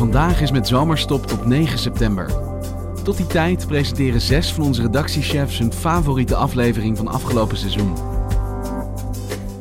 Vandaag 0.00 0.40
is 0.40 0.50
met 0.50 0.68
zomerstop 0.68 1.26
tot 1.26 1.46
9 1.46 1.78
september. 1.78 2.26
Tot 3.04 3.16
die 3.16 3.26
tijd 3.26 3.66
presenteren 3.66 4.20
zes 4.20 4.52
van 4.52 4.64
onze 4.64 4.82
redactiechefs 4.82 5.58
hun 5.58 5.72
favoriete 5.72 6.34
aflevering 6.34 6.96
van 6.96 7.08
afgelopen 7.08 7.56
seizoen. 7.56 7.96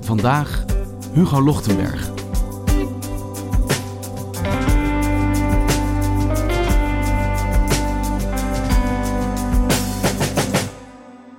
Vandaag 0.01 0.65
Hugo 1.13 1.41
Lochtenberg. 1.41 2.11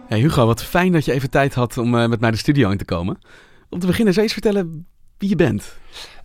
Hey 0.06 0.20
Hugo, 0.20 0.46
wat 0.46 0.62
fijn 0.62 0.92
dat 0.92 1.04
je 1.04 1.12
even 1.12 1.30
tijd 1.30 1.54
had 1.54 1.78
om 1.78 1.94
uh, 1.94 2.08
met 2.08 2.20
mij 2.20 2.30
de 2.30 2.36
studio 2.36 2.70
in 2.70 2.78
te 2.78 2.84
komen. 2.84 3.18
Om 3.70 3.78
te 3.78 3.86
beginnen, 3.86 4.14
je 4.14 4.20
eens 4.20 4.32
vertellen 4.32 4.86
wie 5.20 5.28
je 5.28 5.36
bent? 5.36 5.78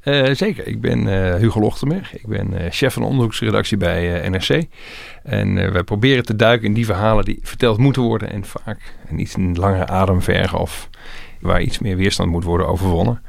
Uh, 0.03 0.33
zeker, 0.33 0.67
ik 0.67 0.81
ben 0.81 1.07
uh, 1.07 1.35
Hugo 1.35 1.59
Lochtenberg. 1.59 2.15
Ik 2.15 2.27
ben 2.27 2.71
chef 2.71 2.93
van 2.93 3.01
de 3.01 3.07
onderzoeksredactie 3.07 3.77
bij 3.77 4.29
NRC. 4.29 4.63
En 5.23 5.71
wij 5.71 5.83
proberen 5.83 6.25
te 6.25 6.35
duiken 6.35 6.67
in 6.67 6.73
die 6.73 6.85
verhalen 6.85 7.25
die 7.25 7.39
verteld 7.41 7.77
moeten 7.77 8.01
worden. 8.01 8.31
En 8.31 8.45
vaak 8.45 8.95
een 9.09 9.19
iets 9.19 9.35
een 9.35 9.55
langere 9.55 9.87
adem 9.87 10.21
vergen 10.21 10.59
of 10.59 10.89
waar 11.39 11.61
iets 11.61 11.79
meer 11.79 11.95
weerstand 11.95 12.31
moet 12.31 12.43
worden 12.43 12.67
overwonnen. 12.67 13.21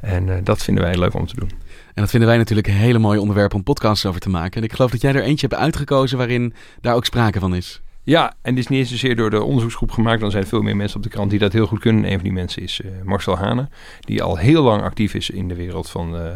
En 0.00 0.44
dat 0.44 0.62
vinden 0.62 0.84
wij 0.84 0.98
leuk 0.98 1.14
om 1.14 1.26
te 1.26 1.34
doen. 1.34 1.50
En 1.94 2.02
dat 2.02 2.10
vinden 2.10 2.28
wij 2.28 2.38
natuurlijk 2.38 2.68
een 2.68 2.74
hele 2.74 2.98
mooie 2.98 3.20
onderwerp 3.20 3.54
om 3.54 3.62
podcasts 3.62 4.06
over 4.06 4.20
te 4.20 4.28
maken. 4.28 4.56
En 4.56 4.62
ik 4.62 4.72
geloof 4.72 4.90
dat 4.90 5.00
jij 5.00 5.14
er 5.14 5.22
eentje 5.22 5.46
hebt 5.46 5.60
uitgekozen 5.60 6.18
waarin 6.18 6.54
daar 6.80 6.94
ook 6.94 7.04
sprake 7.04 7.40
van 7.40 7.54
is. 7.54 7.82
Ja, 8.06 8.34
en 8.42 8.54
dit 8.54 8.64
is 8.64 8.70
niet 8.70 8.78
eens 8.78 8.90
zozeer 8.90 9.16
door 9.16 9.30
de 9.30 9.42
onderzoeksgroep 9.42 9.90
gemaakt. 9.90 10.20
Dan 10.20 10.30
zijn 10.30 10.46
veel 10.46 10.62
meer 10.62 10.76
mensen 10.76 10.96
op 10.96 11.02
de 11.02 11.08
krant 11.08 11.30
die 11.30 11.38
dat 11.38 11.52
heel 11.52 11.66
goed 11.66 11.80
kunnen. 11.80 12.04
Een 12.04 12.12
van 12.12 12.22
die 12.22 12.32
mensen 12.32 12.62
is 12.62 12.80
uh, 12.80 12.90
Marcel 13.04 13.38
Hane, 13.38 13.68
die 14.00 14.22
al 14.22 14.36
heel 14.36 14.62
lang 14.62 14.82
actief 14.82 15.14
is 15.14 15.30
in 15.30 15.48
de 15.48 15.54
wereld 15.54 15.90
van 15.90 16.16
uh, 16.16 16.32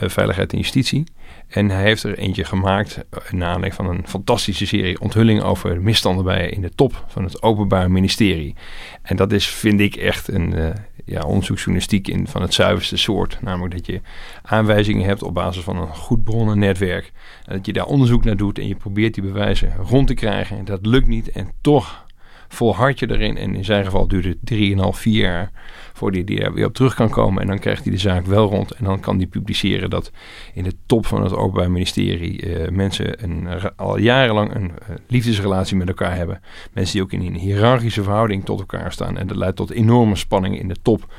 veiligheid 0.00 0.52
en 0.52 0.58
justitie. 0.58 1.04
En 1.48 1.70
hij 1.70 1.82
heeft 1.82 2.02
er 2.02 2.18
eentje 2.18 2.44
gemaakt 2.44 3.04
na 3.30 3.46
aanleiding 3.46 3.74
van 3.74 3.88
een 3.88 4.08
fantastische 4.08 4.66
serie 4.66 5.00
onthulling 5.00 5.42
over 5.42 5.82
misstanden 5.82 6.24
bij 6.24 6.48
in 6.48 6.60
de 6.60 6.74
top 6.74 7.04
van 7.06 7.24
het 7.24 7.42
Openbaar 7.42 7.90
Ministerie. 7.90 8.54
En 9.02 9.16
dat 9.16 9.32
is, 9.32 9.46
vind 9.46 9.80
ik, 9.80 9.96
echt 9.96 10.28
een 10.28 10.56
uh, 10.56 10.68
ja, 11.04 11.22
onderzoeksjournalistiek 11.22 12.08
in, 12.08 12.26
van 12.26 12.42
het 12.42 12.54
zuiverste 12.54 12.96
soort. 12.96 13.38
Namelijk 13.40 13.74
dat 13.74 13.86
je 13.86 14.00
aanwijzingen 14.42 15.06
hebt 15.06 15.22
op 15.22 15.34
basis 15.34 15.62
van 15.62 15.76
een 15.76 15.94
goed 15.94 16.24
bronnennetwerk. 16.24 17.12
En 17.44 17.56
dat 17.56 17.66
je 17.66 17.72
daar 17.72 17.86
onderzoek 17.86 18.24
naar 18.24 18.36
doet 18.36 18.58
en 18.58 18.68
je 18.68 18.74
probeert 18.74 19.14
die 19.14 19.22
bewijzen 19.22 19.74
rond 19.76 20.06
te 20.06 20.14
krijgen. 20.14 20.58
En 20.58 20.64
dat 20.76 20.86
lukt 20.86 21.06
niet 21.06 21.30
en 21.30 21.52
toch 21.60 22.04
volhard 22.48 22.98
je 22.98 23.10
erin. 23.10 23.36
En 23.36 23.54
in 23.54 23.64
zijn 23.64 23.84
geval 23.84 24.08
duurt 24.08 24.24
het 24.24 24.36
3,5, 24.52 24.98
4 24.98 25.20
jaar 25.20 25.50
voordat 25.92 26.28
hij 26.28 26.42
er 26.42 26.52
weer 26.52 26.66
op 26.66 26.74
terug 26.74 26.94
kan 26.94 27.10
komen. 27.10 27.42
En 27.42 27.48
dan 27.48 27.58
krijgt 27.58 27.82
hij 27.82 27.92
de 27.92 27.98
zaak 27.98 28.26
wel 28.26 28.48
rond. 28.48 28.70
En 28.70 28.84
dan 28.84 29.00
kan 29.00 29.16
hij 29.16 29.26
publiceren 29.26 29.90
dat 29.90 30.10
in 30.54 30.64
de 30.64 30.72
top 30.86 31.06
van 31.06 31.22
het 31.22 31.32
Openbaar 31.32 31.70
Ministerie 31.70 32.46
uh, 32.46 32.68
mensen 32.68 33.22
een, 33.24 33.48
al 33.76 33.98
jarenlang 33.98 34.54
een 34.54 34.70
uh, 34.70 34.96
liefdesrelatie 35.06 35.76
met 35.76 35.88
elkaar 35.88 36.16
hebben. 36.16 36.40
Mensen 36.72 36.94
die 36.94 37.02
ook 37.02 37.12
in 37.12 37.26
een 37.26 37.40
hiërarchische 37.40 38.02
verhouding 38.02 38.44
tot 38.44 38.58
elkaar 38.58 38.92
staan. 38.92 39.18
En 39.18 39.26
dat 39.26 39.36
leidt 39.36 39.56
tot 39.56 39.70
enorme 39.70 40.16
spanning 40.16 40.58
in 40.58 40.68
de 40.68 40.76
top 40.82 41.14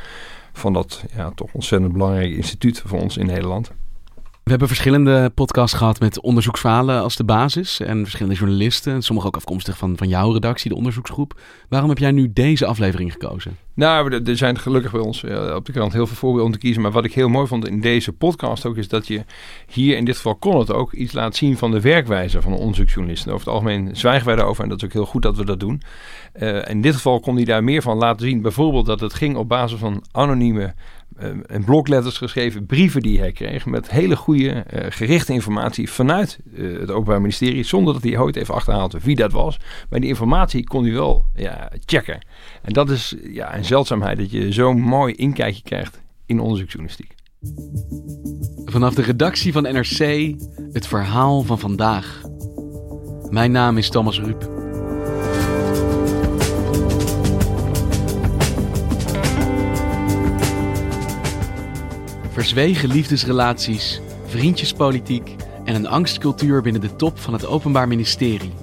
van 0.53 0.73
dat 0.73 1.05
ja, 1.15 1.31
toch 1.35 1.53
ontzettend 1.53 1.93
belangrijke 1.93 2.35
instituut 2.35 2.81
voor 2.85 3.01
ons 3.01 3.17
in 3.17 3.25
Nederland. 3.25 3.71
We 4.45 4.51
hebben 4.51 4.69
verschillende 4.69 5.29
podcasts 5.29 5.77
gehad 5.77 5.99
met 5.99 6.21
onderzoeksverhalen 6.21 7.01
als 7.01 7.15
de 7.15 7.23
basis. 7.23 7.79
En 7.79 8.01
verschillende 8.01 8.37
journalisten. 8.37 9.01
Sommige 9.01 9.27
ook 9.27 9.35
afkomstig 9.35 9.77
van, 9.77 9.97
van 9.97 10.07
jouw 10.07 10.31
redactie, 10.31 10.69
de 10.69 10.75
onderzoeksgroep. 10.75 11.39
Waarom 11.69 11.89
heb 11.89 11.97
jij 11.97 12.11
nu 12.11 12.33
deze 12.33 12.65
aflevering 12.65 13.11
gekozen? 13.11 13.57
Nou, 13.73 14.21
er 14.23 14.37
zijn 14.37 14.59
gelukkig 14.59 14.91
bij 14.91 15.01
ons 15.01 15.23
eh, 15.23 15.55
op 15.55 15.65
de 15.65 15.71
krant 15.71 15.93
heel 15.93 16.07
veel 16.07 16.15
voorbeelden 16.15 16.45
om 16.45 16.51
te 16.51 16.59
kiezen. 16.59 16.81
Maar 16.81 16.91
wat 16.91 17.05
ik 17.05 17.13
heel 17.13 17.29
mooi 17.29 17.47
vond 17.47 17.67
in 17.67 17.81
deze 17.81 18.11
podcast 18.11 18.65
ook 18.65 18.77
is 18.77 18.87
dat 18.87 19.07
je 19.07 19.25
hier 19.67 19.97
in 19.97 20.05
dit 20.05 20.15
geval 20.15 20.35
kon 20.35 20.59
het 20.59 20.71
ook 20.71 20.93
iets 20.93 21.13
laat 21.13 21.35
zien 21.35 21.57
van 21.57 21.71
de 21.71 21.81
werkwijze 21.81 22.41
van 22.41 22.51
de 22.51 22.57
onderzoeksjournalisten. 22.57 23.33
Over 23.33 23.45
het 23.45 23.55
algemeen 23.55 23.95
zwijgen 23.95 24.25
wij 24.25 24.35
daarover 24.35 24.63
en 24.63 24.69
dat 24.69 24.77
is 24.77 24.85
ook 24.85 24.93
heel 24.93 25.05
goed 25.05 25.21
dat 25.21 25.37
we 25.37 25.45
dat 25.45 25.59
doen. 25.59 25.81
Uh, 26.39 26.69
in 26.69 26.81
dit 26.81 26.95
geval 26.95 27.19
kon 27.19 27.35
hij 27.35 27.45
daar 27.45 27.63
meer 27.63 27.81
van 27.81 27.97
laten 27.97 28.27
zien. 28.27 28.41
Bijvoorbeeld 28.41 28.85
dat 28.85 28.99
het 28.99 29.13
ging 29.13 29.35
op 29.35 29.49
basis 29.49 29.79
van 29.79 30.03
anonieme 30.11 30.73
en 31.47 31.63
blokletters 31.65 32.17
geschreven 32.17 32.65
brieven 32.65 33.01
die 33.01 33.19
hij 33.19 33.31
kreeg 33.31 33.65
met 33.65 33.91
hele 33.91 34.15
goede 34.15 34.65
uh, 34.73 34.85
gerichte 34.89 35.33
informatie 35.33 35.89
vanuit 35.89 36.39
uh, 36.53 36.79
het 36.79 36.91
Openbaar 36.91 37.21
Ministerie, 37.21 37.63
zonder 37.63 37.93
dat 37.93 38.03
hij 38.03 38.17
ooit 38.17 38.35
even 38.35 38.53
achterhaald 38.53 39.03
wie 39.03 39.15
dat 39.15 39.31
was. 39.31 39.57
Maar 39.89 39.99
die 39.99 40.09
informatie 40.09 40.63
kon 40.63 40.83
hij 40.83 40.93
wel 40.93 41.23
ja, 41.35 41.71
checken. 41.85 42.25
En 42.61 42.73
dat 42.73 42.89
is 42.89 43.15
ja, 43.23 43.55
een 43.57 43.65
zeldzaamheid 43.65 44.17
dat 44.17 44.31
je 44.31 44.51
zo'n 44.51 44.81
mooi 44.81 45.13
inkijkje 45.13 45.63
krijgt 45.63 46.01
in 46.25 46.39
onderzoeksjournalistiek. 46.39 47.13
Vanaf 48.65 48.93
de 48.93 49.01
redactie 49.01 49.51
van 49.51 49.63
NRC 49.63 50.33
het 50.71 50.87
verhaal 50.87 51.41
van 51.41 51.59
vandaag. 51.59 52.21
Mijn 53.29 53.51
naam 53.51 53.77
is 53.77 53.89
Thomas 53.89 54.19
Ruip. 54.19 54.64
Verzwegen 62.35 62.89
liefdesrelaties, 62.89 64.01
vriendjespolitiek 64.25 65.35
en 65.63 65.75
een 65.75 65.87
angstcultuur 65.87 66.61
binnen 66.61 66.81
de 66.81 66.95
top 66.95 67.19
van 67.19 67.33
het 67.33 67.45
Openbaar 67.45 67.87
Ministerie. 67.87 68.53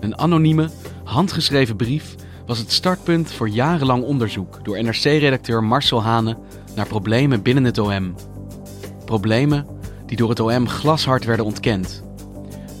Een 0.00 0.18
anonieme, 0.18 0.70
handgeschreven 1.04 1.76
brief 1.76 2.14
was 2.46 2.58
het 2.58 2.72
startpunt 2.72 3.32
voor 3.32 3.48
jarenlang 3.48 4.04
onderzoek 4.04 4.64
door 4.64 4.82
NRC-redacteur 4.82 5.64
Marcel 5.64 6.02
Hane 6.02 6.38
naar 6.74 6.86
problemen 6.86 7.42
binnen 7.42 7.64
het 7.64 7.78
OM. 7.78 8.14
Problemen 9.04 9.66
die 10.06 10.16
door 10.16 10.28
het 10.28 10.40
OM 10.40 10.68
glashard 10.68 11.24
werden 11.24 11.44
ontkend. 11.44 12.02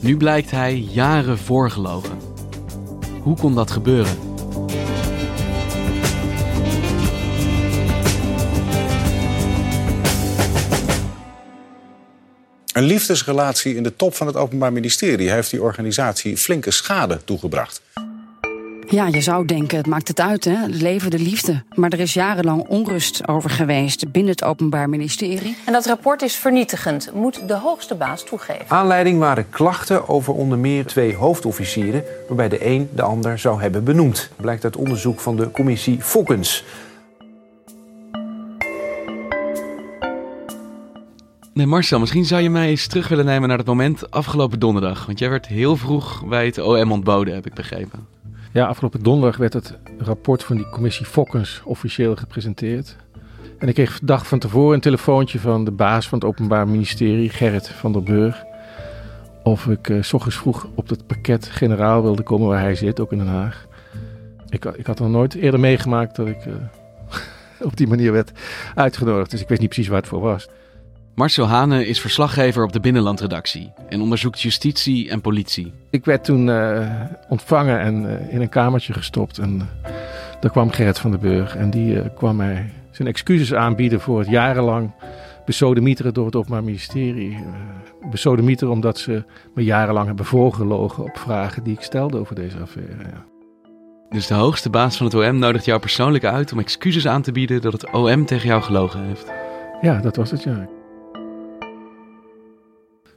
Nu 0.00 0.16
blijkt 0.16 0.50
hij 0.50 0.76
jaren 0.76 1.38
voorgelogen. 1.38 2.18
Hoe 3.22 3.36
kon 3.36 3.54
dat 3.54 3.70
gebeuren? 3.70 4.29
Een 12.72 12.82
liefdesrelatie 12.82 13.74
in 13.74 13.82
de 13.82 13.96
top 13.96 14.14
van 14.14 14.26
het 14.26 14.36
Openbaar 14.36 14.72
Ministerie 14.72 15.30
heeft 15.30 15.50
die 15.50 15.62
organisatie 15.62 16.36
flinke 16.36 16.70
schade 16.70 17.20
toegebracht. 17.24 17.82
Ja, 18.88 19.06
je 19.06 19.20
zou 19.20 19.46
denken, 19.46 19.76
het 19.76 19.86
maakt 19.86 20.08
het 20.08 20.20
uit, 20.20 20.44
hè? 20.44 20.56
Het 20.56 20.80
leven, 20.80 21.10
de 21.10 21.18
liefde. 21.18 21.62
Maar 21.74 21.90
er 21.92 22.00
is 22.00 22.14
jarenlang 22.14 22.68
onrust 22.68 23.28
over 23.28 23.50
geweest 23.50 24.12
binnen 24.12 24.30
het 24.32 24.44
Openbaar 24.44 24.88
Ministerie. 24.88 25.56
En 25.66 25.72
dat 25.72 25.86
rapport 25.86 26.22
is 26.22 26.34
vernietigend, 26.34 27.10
moet 27.14 27.48
de 27.48 27.54
hoogste 27.54 27.94
baas 27.94 28.24
toegeven. 28.24 28.64
Aanleiding 28.68 29.18
waren 29.18 29.50
klachten 29.50 30.08
over 30.08 30.34
onder 30.34 30.58
meer 30.58 30.86
twee 30.86 31.14
hoofdofficieren... 31.14 32.04
waarbij 32.26 32.48
de 32.48 32.66
een 32.66 32.88
de 32.94 33.02
ander 33.02 33.38
zou 33.38 33.60
hebben 33.60 33.84
benoemd. 33.84 34.30
Blijkt 34.36 34.64
uit 34.64 34.76
onderzoek 34.76 35.20
van 35.20 35.36
de 35.36 35.50
commissie 35.50 35.98
Fokkens. 36.00 36.64
Marcel, 41.68 41.98
misschien 41.98 42.24
zou 42.24 42.42
je 42.42 42.50
mij 42.50 42.68
eens 42.68 42.86
terug 42.86 43.08
willen 43.08 43.24
nemen 43.24 43.48
naar 43.48 43.58
het 43.58 43.66
moment 43.66 44.10
afgelopen 44.10 44.58
donderdag. 44.58 45.06
Want 45.06 45.18
jij 45.18 45.30
werd 45.30 45.46
heel 45.46 45.76
vroeg 45.76 46.24
bij 46.28 46.46
het 46.46 46.58
OM 46.58 46.92
ontboden, 46.92 47.34
heb 47.34 47.46
ik 47.46 47.54
begrepen. 47.54 48.06
Ja, 48.52 48.66
afgelopen 48.66 49.02
donderdag 49.02 49.36
werd 49.36 49.52
het 49.52 49.78
rapport 49.98 50.44
van 50.44 50.56
die 50.56 50.68
commissie 50.68 51.06
Fokkens 51.06 51.62
officieel 51.64 52.16
gepresenteerd. 52.16 52.96
En 53.58 53.68
ik 53.68 53.74
kreeg 53.74 54.00
dag 54.02 54.26
van 54.26 54.38
tevoren 54.38 54.74
een 54.74 54.80
telefoontje 54.80 55.38
van 55.38 55.64
de 55.64 55.70
baas 55.70 56.08
van 56.08 56.18
het 56.18 56.28
Openbaar 56.28 56.68
Ministerie, 56.68 57.28
Gerrit 57.28 57.68
van 57.68 57.92
der 57.92 58.02
Burg. 58.02 58.44
Of 59.42 59.66
ik 59.66 59.88
uh, 59.88 60.02
ochtends 60.12 60.36
vroeg 60.36 60.66
op 60.74 60.88
het 60.88 61.06
pakket 61.06 61.46
generaal 61.46 62.02
wilde 62.02 62.22
komen 62.22 62.48
waar 62.48 62.60
hij 62.60 62.74
zit, 62.74 63.00
ook 63.00 63.12
in 63.12 63.18
Den 63.18 63.26
Haag. 63.26 63.66
Ik, 64.48 64.64
ik 64.64 64.86
had 64.86 64.98
nog 64.98 65.08
nooit 65.08 65.34
eerder 65.34 65.60
meegemaakt 65.60 66.16
dat 66.16 66.26
ik 66.26 66.46
uh, 66.46 66.54
op 67.68 67.76
die 67.76 67.86
manier 67.86 68.12
werd 68.12 68.32
uitgenodigd. 68.74 69.30
Dus 69.30 69.40
ik 69.40 69.48
wist 69.48 69.60
niet 69.60 69.70
precies 69.70 69.88
waar 69.88 70.00
het 70.00 70.08
voor 70.08 70.20
was. 70.20 70.48
Marcel 71.20 71.46
Hane 71.46 71.86
is 71.86 72.00
verslaggever 72.00 72.64
op 72.64 72.72
de 72.72 72.80
Binnenlandredactie 72.80 73.72
en 73.88 74.00
onderzoekt 74.00 74.40
justitie 74.40 75.10
en 75.10 75.20
politie. 75.20 75.72
Ik 75.90 76.04
werd 76.04 76.24
toen 76.24 76.46
uh, 76.46 76.90
ontvangen 77.28 77.80
en 77.80 78.02
uh, 78.02 78.32
in 78.32 78.40
een 78.40 78.48
kamertje 78.48 78.92
gestopt. 78.92 79.38
En 79.38 79.54
uh, 79.54 79.90
daar 80.40 80.50
kwam 80.50 80.70
Gerrit 80.70 80.98
van 80.98 81.10
den 81.10 81.20
Burg 81.20 81.56
en 81.56 81.70
die 81.70 82.10
kwam 82.14 82.36
mij 82.36 82.72
zijn 82.90 83.08
excuses 83.08 83.54
aanbieden 83.54 84.00
voor 84.00 84.18
het 84.18 84.28
jarenlang 84.28 84.90
besodemieteren 85.44 86.14
door 86.14 86.26
het 86.26 86.36
Openbaar 86.36 86.64
Ministerie. 86.64 87.38
Besodemieteren 88.10 88.72
omdat 88.72 88.98
ze 88.98 89.24
me 89.54 89.64
jarenlang 89.64 90.06
hebben 90.06 90.24
voorgelogen 90.24 91.04
op 91.04 91.18
vragen 91.18 91.62
die 91.62 91.72
ik 91.72 91.82
stelde 91.82 92.18
over 92.18 92.34
deze 92.34 92.58
affaire. 92.58 93.02
Ja. 93.02 93.24
Dus 94.10 94.26
de 94.26 94.34
hoogste 94.34 94.70
baas 94.70 94.96
van 94.96 95.06
het 95.06 95.14
OM 95.14 95.38
nodigt 95.38 95.64
jou 95.64 95.80
persoonlijk 95.80 96.24
uit 96.24 96.52
om 96.52 96.58
excuses 96.58 97.06
aan 97.06 97.22
te 97.22 97.32
bieden 97.32 97.60
dat 97.60 97.72
het 97.72 97.90
OM 97.90 98.26
tegen 98.26 98.48
jou 98.48 98.62
gelogen 98.62 99.04
heeft? 99.04 99.32
Ja, 99.80 100.00
dat 100.00 100.16
was 100.16 100.30
het, 100.30 100.42
ja. 100.42 100.68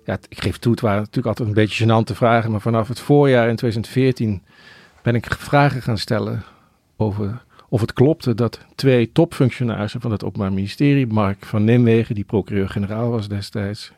Ja, 0.06 0.18
ik 0.30 0.42
geef 0.42 0.58
toe, 0.58 0.72
het 0.72 0.82
waren 0.82 1.00
natuurlijk 1.00 1.28
altijd 1.28 1.48
een 1.48 1.54
beetje 1.54 1.86
gênante 1.86 2.16
vragen, 2.16 2.52
maar 2.52 2.62
vanaf 2.62 2.88
het 2.88 3.00
voorjaar 3.00 3.50
in 3.50 3.56
2014 3.56 4.42
ben 5.02 5.16
ik 5.16 5.26
vragen 5.34 5.82
gaan 5.82 5.98
stellen 5.98 6.44
over 6.98 7.44
of 7.70 7.82
het 7.82 7.94
klopte 7.94 8.36
dat 8.36 8.60
twee 8.76 9.12
topfunctionarissen 9.12 10.02
van 10.02 10.12
het 10.12 10.24
Openbaar 10.24 10.54
Ministerie, 10.54 11.08
Mark 11.08 11.46
van 11.46 11.64
Nimwegen, 11.64 12.16
die 12.16 12.24
procureur-generaal 12.24 13.10
was 13.10 13.28
destijds, 13.28 13.92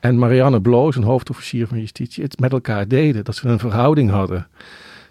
en 0.00 0.18
Marianne 0.18 0.60
Bloos, 0.60 0.96
een 0.96 1.02
hoofdofficier 1.02 1.66
van 1.66 1.78
justitie, 1.78 2.22
het 2.22 2.38
met 2.38 2.52
elkaar 2.52 2.88
deden, 2.88 3.24
dat 3.24 3.36
ze 3.36 3.48
een 3.48 3.58
verhouding 3.58 4.10
hadden. 4.10 4.48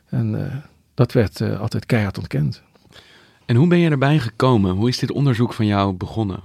En 0.06 0.34
uh, 0.34 0.56
dat 0.94 1.12
werd 1.12 1.40
uh, 1.40 1.60
altijd 1.60 1.86
keihard 1.86 2.18
ontkend. 2.18 2.62
En 3.46 3.56
hoe 3.56 3.68
ben 3.68 3.80
je 3.80 3.90
erbij 3.90 4.20
gekomen? 4.20 4.76
Hoe 4.76 4.90
is 4.90 5.00
dit 5.00 5.12
onderzoek 5.12 5.54
van 5.54 5.66
jou 5.66 5.94
begonnen? 5.94 6.40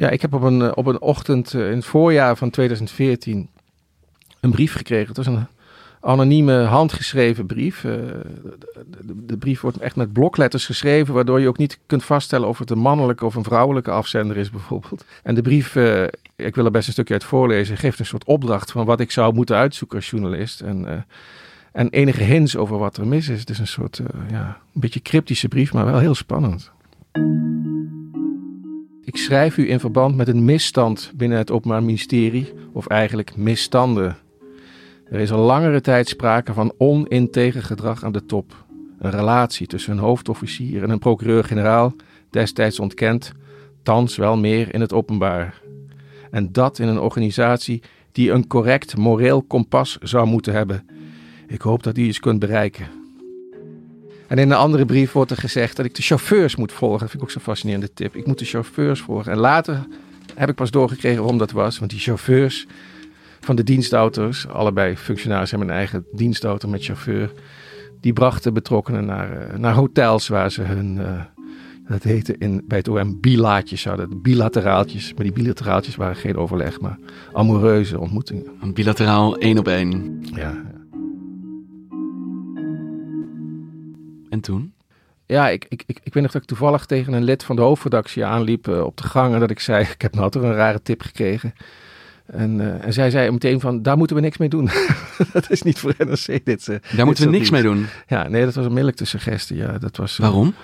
Ja, 0.00 0.10
ik 0.10 0.20
heb 0.20 0.34
op 0.34 0.42
een, 0.42 0.62
eh, 0.62 0.70
op 0.74 0.86
een 0.86 1.00
ochtend 1.00 1.54
in 1.54 1.60
het 1.60 1.84
voorjaar 1.84 2.36
van 2.36 2.50
2014 2.50 3.48
een 4.40 4.50
brief 4.50 4.72
gekregen. 4.72 5.06
Het 5.06 5.16
was 5.16 5.26
een 5.26 5.46
anonieme 6.00 6.62
handgeschreven 6.62 7.46
brief. 7.46 7.84
Uh, 7.84 7.92
de, 7.92 9.26
de, 9.26 9.36
brief 9.36 9.60
wordt 9.60 9.78
echt 9.78 9.96
met 9.96 10.12
blokletters 10.12 10.66
geschreven, 10.66 11.14
waardoor 11.14 11.40
je 11.40 11.48
ook 11.48 11.58
niet 11.58 11.78
kunt 11.86 12.04
vaststellen 12.04 12.48
of 12.48 12.58
het 12.58 12.70
een 12.70 12.78
mannelijke 12.78 13.24
of 13.24 13.34
een 13.34 13.44
vrouwelijke 13.44 13.90
afzender 13.90 14.36
is, 14.36 14.50
bijvoorbeeld. 14.50 15.04
En 15.22 15.34
de 15.34 15.42
brief, 15.42 15.76
ik 16.36 16.54
wil 16.54 16.64
er 16.64 16.70
best 16.70 16.86
een 16.86 16.92
stukje 16.92 17.14
uit 17.14 17.24
voorlezen, 17.24 17.76
geeft 17.76 17.98
een 17.98 18.06
soort 18.06 18.24
opdracht 18.24 18.70
van 18.70 18.86
wat 18.86 19.00
ik 19.00 19.10
zou 19.10 19.34
moeten 19.34 19.56
uitzoeken 19.56 19.96
als 19.96 20.10
journalist. 20.10 20.60
En, 20.60 21.06
en 21.72 21.88
enige 21.88 22.22
hints 22.22 22.56
over 22.56 22.78
wat 22.78 22.96
er 22.96 23.06
mis 23.06 23.28
is. 23.28 23.40
Het 23.40 23.50
is 23.50 23.58
een 23.58 23.66
soort, 23.66 24.00
ja, 24.30 24.60
een 24.74 24.80
beetje 24.80 25.02
cryptische 25.02 25.48
brief, 25.48 25.72
maar 25.72 25.84
wel 25.84 25.98
heel 25.98 26.14
spannend. 26.14 26.70
Ik 29.10 29.16
schrijf 29.16 29.56
u 29.56 29.70
in 29.70 29.80
verband 29.80 30.16
met 30.16 30.28
een 30.28 30.44
misstand 30.44 31.12
binnen 31.14 31.38
het 31.38 31.50
Openbaar 31.50 31.82
Ministerie, 31.82 32.52
of 32.72 32.86
eigenlijk 32.86 33.36
misstanden 33.36 34.16
er 35.10 35.20
is 35.20 35.32
al 35.32 35.44
langere 35.44 35.80
tijd 35.80 36.08
sprake 36.08 36.52
van 36.52 36.72
oninteger 36.78 37.62
gedrag 37.62 38.04
aan 38.04 38.12
de 38.12 38.26
top. 38.26 38.64
Een 38.98 39.10
relatie 39.10 39.66
tussen 39.66 39.92
een 39.92 39.98
hoofdofficier 39.98 40.82
en 40.82 40.90
een 40.90 40.98
procureur-generaal, 40.98 41.94
destijds 42.30 42.80
ontkend, 42.80 43.32
thans 43.82 44.16
wel 44.16 44.36
meer 44.36 44.74
in 44.74 44.80
het 44.80 44.92
openbaar. 44.92 45.60
En 46.30 46.52
dat 46.52 46.78
in 46.78 46.88
een 46.88 47.00
organisatie 47.00 47.82
die 48.12 48.30
een 48.30 48.46
correct 48.46 48.96
moreel 48.96 49.42
kompas 49.42 49.98
zou 50.00 50.26
moeten 50.26 50.52
hebben. 50.52 50.86
Ik 51.46 51.60
hoop 51.60 51.82
dat 51.82 51.98
u 51.98 52.04
eens 52.04 52.20
kunt 52.20 52.38
bereiken. 52.38 52.99
En 54.30 54.38
in 54.38 54.50
een 54.50 54.56
andere 54.56 54.84
brief 54.84 55.12
wordt 55.12 55.30
er 55.30 55.36
gezegd 55.36 55.76
dat 55.76 55.86
ik 55.86 55.94
de 55.94 56.02
chauffeurs 56.02 56.56
moet 56.56 56.72
volgen. 56.72 56.98
Dat 56.98 57.10
vind 57.10 57.22
ik 57.22 57.28
ook 57.28 57.34
zo'n 57.34 57.42
fascinerende 57.42 57.92
tip. 57.92 58.16
Ik 58.16 58.26
moet 58.26 58.38
de 58.38 58.44
chauffeurs 58.44 59.00
volgen. 59.00 59.32
En 59.32 59.38
later 59.38 59.86
heb 60.34 60.48
ik 60.48 60.54
pas 60.54 60.70
doorgekregen 60.70 61.18
waarom 61.18 61.38
dat 61.38 61.50
was. 61.50 61.78
Want 61.78 61.90
die 61.90 62.00
chauffeurs 62.00 62.66
van 63.40 63.56
de 63.56 63.62
dienstauto's. 63.62 64.48
Allebei 64.48 64.96
functionarissen 64.96 65.58
hebben 65.58 65.74
een 65.74 65.80
eigen 65.80 66.04
dienstauto 66.12 66.68
met 66.68 66.84
chauffeur. 66.84 67.32
Die 68.00 68.12
brachten 68.12 68.54
betrokkenen 68.54 69.04
naar, 69.04 69.30
uh, 69.32 69.58
naar 69.58 69.74
hotels 69.74 70.28
waar 70.28 70.50
ze 70.50 70.62
hun, 70.62 70.96
uh, 70.96 71.22
dat 71.88 72.02
heette 72.02 72.34
in, 72.38 72.64
bij 72.66 72.78
het 72.78 72.88
OM, 72.88 73.20
bilaatjes 73.20 73.84
hadden. 73.84 74.22
Bilateraaltjes. 74.22 75.14
Maar 75.14 75.24
die 75.24 75.32
bilateraaltjes 75.32 75.96
waren 75.96 76.16
geen 76.16 76.36
overleg, 76.36 76.80
maar 76.80 76.98
amoureuze 77.32 78.00
ontmoetingen. 78.00 78.46
Een 78.60 78.74
bilateraal 78.74 79.36
één 79.36 79.58
op 79.58 79.68
één. 79.68 80.20
Ja. 80.34 80.78
En 84.30 84.40
toen? 84.40 84.72
Ja, 85.26 85.48
ik, 85.48 85.66
ik, 85.68 85.82
ik, 85.86 86.00
ik 86.02 86.14
weet 86.14 86.22
nog 86.22 86.32
dat 86.32 86.42
ik 86.42 86.48
toevallig 86.48 86.86
tegen 86.86 87.12
een 87.12 87.24
lid 87.24 87.44
van 87.44 87.56
de 87.56 87.62
hoofdredactie 87.62 88.24
aanliep 88.24 88.68
uh, 88.68 88.82
op 88.82 88.96
de 88.96 89.02
gang. 89.02 89.34
En 89.34 89.40
dat 89.40 89.50
ik 89.50 89.60
zei, 89.60 89.84
ik 89.94 90.02
heb 90.02 90.14
nou 90.14 90.30
toch 90.30 90.42
een 90.42 90.54
rare 90.54 90.82
tip 90.82 91.02
gekregen. 91.02 91.54
En, 92.26 92.58
uh, 92.58 92.84
en, 92.84 92.92
zij 92.92 93.10
zei 93.10 93.30
meteen 93.30 93.60
van, 93.60 93.82
daar 93.82 93.96
moeten 93.96 94.16
we 94.16 94.22
niks 94.22 94.36
mee 94.36 94.48
doen. 94.48 94.70
dat 95.32 95.50
is 95.50 95.62
niet 95.62 95.78
voor 95.78 95.94
NRC 95.98 96.44
dit. 96.44 96.66
Uh, 96.68 96.76
daar 96.96 97.06
moeten 97.06 97.24
we 97.24 97.30
niks 97.30 97.50
mee 97.50 97.62
doen? 97.62 97.86
Ja, 98.06 98.28
nee, 98.28 98.44
dat 98.44 98.54
was 98.54 98.64
onmiddellijk 98.64 98.96
de 98.96 99.04
suggestie. 99.04 99.56
Ja, 99.56 99.78
dat 99.78 99.96
was, 99.96 100.16
Waarom? 100.16 100.54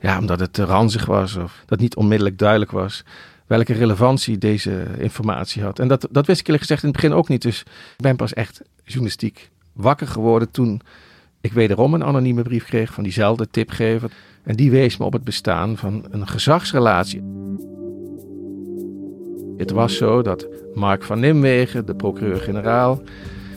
Ja, 0.00 0.18
omdat 0.18 0.40
het 0.40 0.52
te 0.52 0.64
ranzig 0.64 1.06
was 1.06 1.36
of 1.36 1.62
dat 1.66 1.78
niet 1.78 1.96
onmiddellijk 1.96 2.38
duidelijk 2.38 2.70
was 2.70 3.04
welke 3.46 3.72
relevantie 3.72 4.38
deze 4.38 4.86
informatie 4.98 5.62
had. 5.62 5.78
En 5.78 5.88
dat, 5.88 6.08
dat 6.10 6.26
wist 6.26 6.40
ik 6.40 6.46
eerlijk 6.46 6.66
gezegd 6.66 6.82
in 6.82 6.88
het 6.88 7.00
begin 7.00 7.16
ook 7.16 7.28
niet. 7.28 7.42
Dus 7.42 7.60
ik 7.60 7.96
ben 7.96 8.16
pas 8.16 8.34
echt 8.34 8.62
journalistiek 8.84 9.50
wakker 9.72 10.06
geworden 10.06 10.50
toen 10.50 10.80
ik 11.40 11.52
wederom 11.52 11.94
een 11.94 12.04
anonieme 12.04 12.42
brief 12.42 12.64
kreeg 12.64 12.92
van 12.92 13.02
diezelfde 13.02 13.48
tipgever. 13.50 14.10
En 14.42 14.56
die 14.56 14.70
wees 14.70 14.96
me 14.96 15.04
op 15.04 15.12
het 15.12 15.24
bestaan 15.24 15.76
van 15.76 16.04
een 16.10 16.28
gezagsrelatie. 16.28 17.22
Het 19.56 19.70
was 19.70 19.96
zo 19.96 20.22
dat 20.22 20.48
Mark 20.74 21.02
van 21.02 21.20
Nimwegen, 21.20 21.86
de 21.86 21.94
procureur-generaal, 21.94 23.02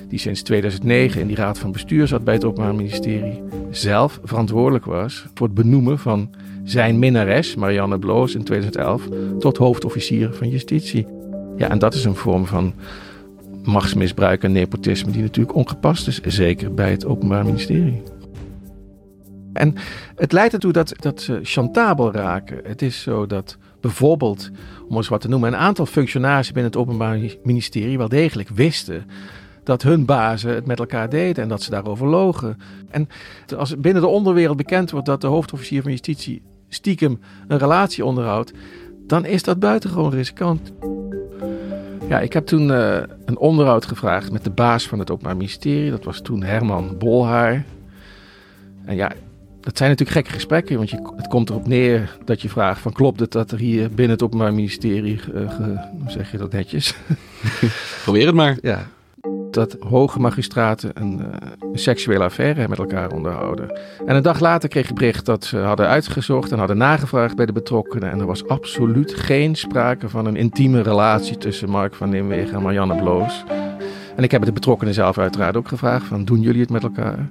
die 0.08 0.20
sinds 0.20 0.42
2009 0.42 1.22
in 1.22 1.28
die 1.28 1.36
raad 1.36 1.60
van 1.60 1.72
bestuur 1.72 2.08
zat 2.08 2.24
bij 2.24 2.34
het 2.34 2.46
Openbaar 2.46 2.76
Ministerie, 2.76 3.44
zelf 3.70 4.20
verantwoordelijk 4.24 4.86
was 4.86 5.26
voor 5.34 5.48
het 5.48 5.56
benoemen 5.56 6.00
van 6.00 6.30
zijn 6.64 7.00
minnares, 7.00 7.56
Marianne 7.56 8.00
Bloos, 8.00 8.36
in 8.36 8.44
2011 8.44 9.08
tot 9.40 9.58
hoofdofficier 9.58 10.34
van 10.34 10.50
justitie. 10.50 11.08
Ja, 11.58 11.70
en 11.70 11.80
dat 11.80 11.94
is 11.94 12.06
een 12.06 12.16
vorm 12.16 12.46
van 12.46 12.74
machtsmisbruik 13.64 14.44
en 14.44 14.52
nepotisme 14.52 15.12
die 15.12 15.22
natuurlijk 15.22 15.56
ongepast 15.56 16.08
is, 16.08 16.20
zeker 16.22 16.74
bij 16.74 16.92
het 16.92 17.06
Openbaar 17.06 17.46
Ministerie. 17.46 18.02
En 19.54 19.76
het 20.16 20.32
leidt 20.32 20.54
ertoe 20.54 20.72
dat, 20.72 20.94
dat 21.00 21.22
ze 21.22 21.40
chantabel 21.44 22.12
raken. 22.12 22.60
Het 22.64 22.82
is 22.82 23.02
zo 23.02 23.26
dat 23.26 23.58
bijvoorbeeld, 23.82 24.50
om 24.88 24.96
eens 24.96 25.08
wat 25.08 25.22
te 25.22 25.28
noemen, 25.28 25.54
een 25.54 25.60
aantal 25.60 25.86
functionarissen 25.86 26.54
binnen 26.54 26.72
het 26.72 26.82
Openbaar 26.82 27.20
Ministerie 27.44 27.98
wel 27.98 28.10
degelijk 28.10 28.50
wisten 28.50 29.06
dat 29.64 29.82
hun 29.82 30.06
bazen 30.06 30.54
het 30.54 30.66
met 30.66 30.80
elkaar 30.80 31.10
deden 31.10 31.44
en 31.44 31.50
dat 31.50 31.62
ze 31.62 31.70
daarover 31.70 32.08
logen. 32.08 32.58
En 32.90 33.08
als 33.58 33.78
binnen 33.78 34.02
de 34.02 34.08
onderwereld 34.08 34.58
bekend 34.58 34.92
wordt 34.92 35.06
dat 35.06 35.22
de 35.22 35.28
hoofdofficier 35.28 35.82
van 35.82 35.92
justitie 35.92 36.42
stiekem 36.70 37.20
een 37.48 37.58
relatie 37.58 38.06
onderhoudt, 38.06 38.54
dan 39.08 39.26
is 39.26 39.44
dat 39.44 39.60
buitengewoon 39.60 40.12
riskant. 40.12 40.74
Ja, 42.10 42.20
ik 42.20 42.34
heb 42.34 42.46
toen 42.46 42.70
uh, 42.70 42.96
een 43.26 43.38
onderhoud 43.38 43.86
gevraagd 43.86 44.32
met 44.32 44.44
de 44.44 44.50
baas 44.50 44.88
van 44.88 45.00
het 45.00 45.12
Openbaar 45.12 45.38
Ministerie. 45.38 45.90
Dat 45.90 46.04
was 46.04 46.22
toen 46.22 46.44
Herman 46.44 46.98
Bolhaar. 46.98 47.66
En 48.86 48.96
ja, 48.96 49.12
dat 49.60 49.78
zijn 49.78 49.90
natuurlijk 49.90 50.18
gekke 50.18 50.32
gesprekken, 50.32 50.78
want 50.78 50.90
je, 50.90 51.12
het 51.16 51.28
komt 51.28 51.50
erop 51.50 51.68
neer 51.68 52.18
dat 52.26 52.42
je 52.42 52.50
vraagt 52.50 52.82
van 52.82 52.92
klopt 52.94 53.20
het 53.20 53.32
dat 53.32 53.52
er 53.52 53.60
hier 53.60 53.90
binnen 53.90 54.10
het 54.10 54.24
Openbaar 54.24 54.54
Ministerie, 54.54 55.20
uh, 55.34 55.52
ge, 55.52 55.64
hoe 56.02 56.12
zeg 56.12 56.32
je 56.32 56.38
dat 56.38 56.52
netjes? 56.52 56.96
Probeer 58.04 58.26
het 58.26 58.36
maar. 58.36 58.58
Ja, 58.62 58.88
dat 59.54 59.78
hoge 59.80 60.20
magistraten 60.20 60.92
een, 60.94 61.20
uh, 61.20 61.26
een, 61.60 61.80
seksuele 61.80 62.24
affaire 62.24 62.68
met 62.68 62.78
elkaar 62.78 63.12
onderhouden. 63.12 63.80
En 64.06 64.16
een 64.16 64.22
dag 64.22 64.40
later 64.40 64.70
kreeg 64.70 64.90
ik 64.90 64.96
bericht 64.96 65.26
dat 65.26 65.46
ze 65.46 65.58
hadden 65.58 65.88
uitgezocht 65.88 66.52
en 66.52 66.58
hadden 66.58 66.78
nagevraagd 66.78 67.36
bij 67.36 67.46
de 67.46 67.52
betrokkenen. 67.52 68.12
En 68.12 68.20
er 68.20 68.26
was 68.26 68.48
absoluut 68.48 69.14
geen 69.14 69.56
sprake 69.56 70.10
van 70.10 70.26
een 70.26 70.36
intieme 70.36 70.82
relatie 70.82 71.38
tussen 71.38 71.70
Mark 71.70 71.96
van 71.96 72.10
Nimwegen 72.10 72.56
en 72.56 72.62
Marianne 72.62 72.96
Bloos. 72.96 73.44
En 74.16 74.24
ik 74.24 74.32
heb 74.32 74.46
de 74.46 74.52
betrokkenen 74.52 74.94
zelf 74.94 75.18
uiteraard 75.18 75.58
ook 75.58 75.68
gevraagd 75.68 76.06
van 76.06 76.26
doen 76.26 76.42
jullie 76.42 76.62
het 76.62 76.70
met 76.70 76.84
elkaar? 76.84 77.30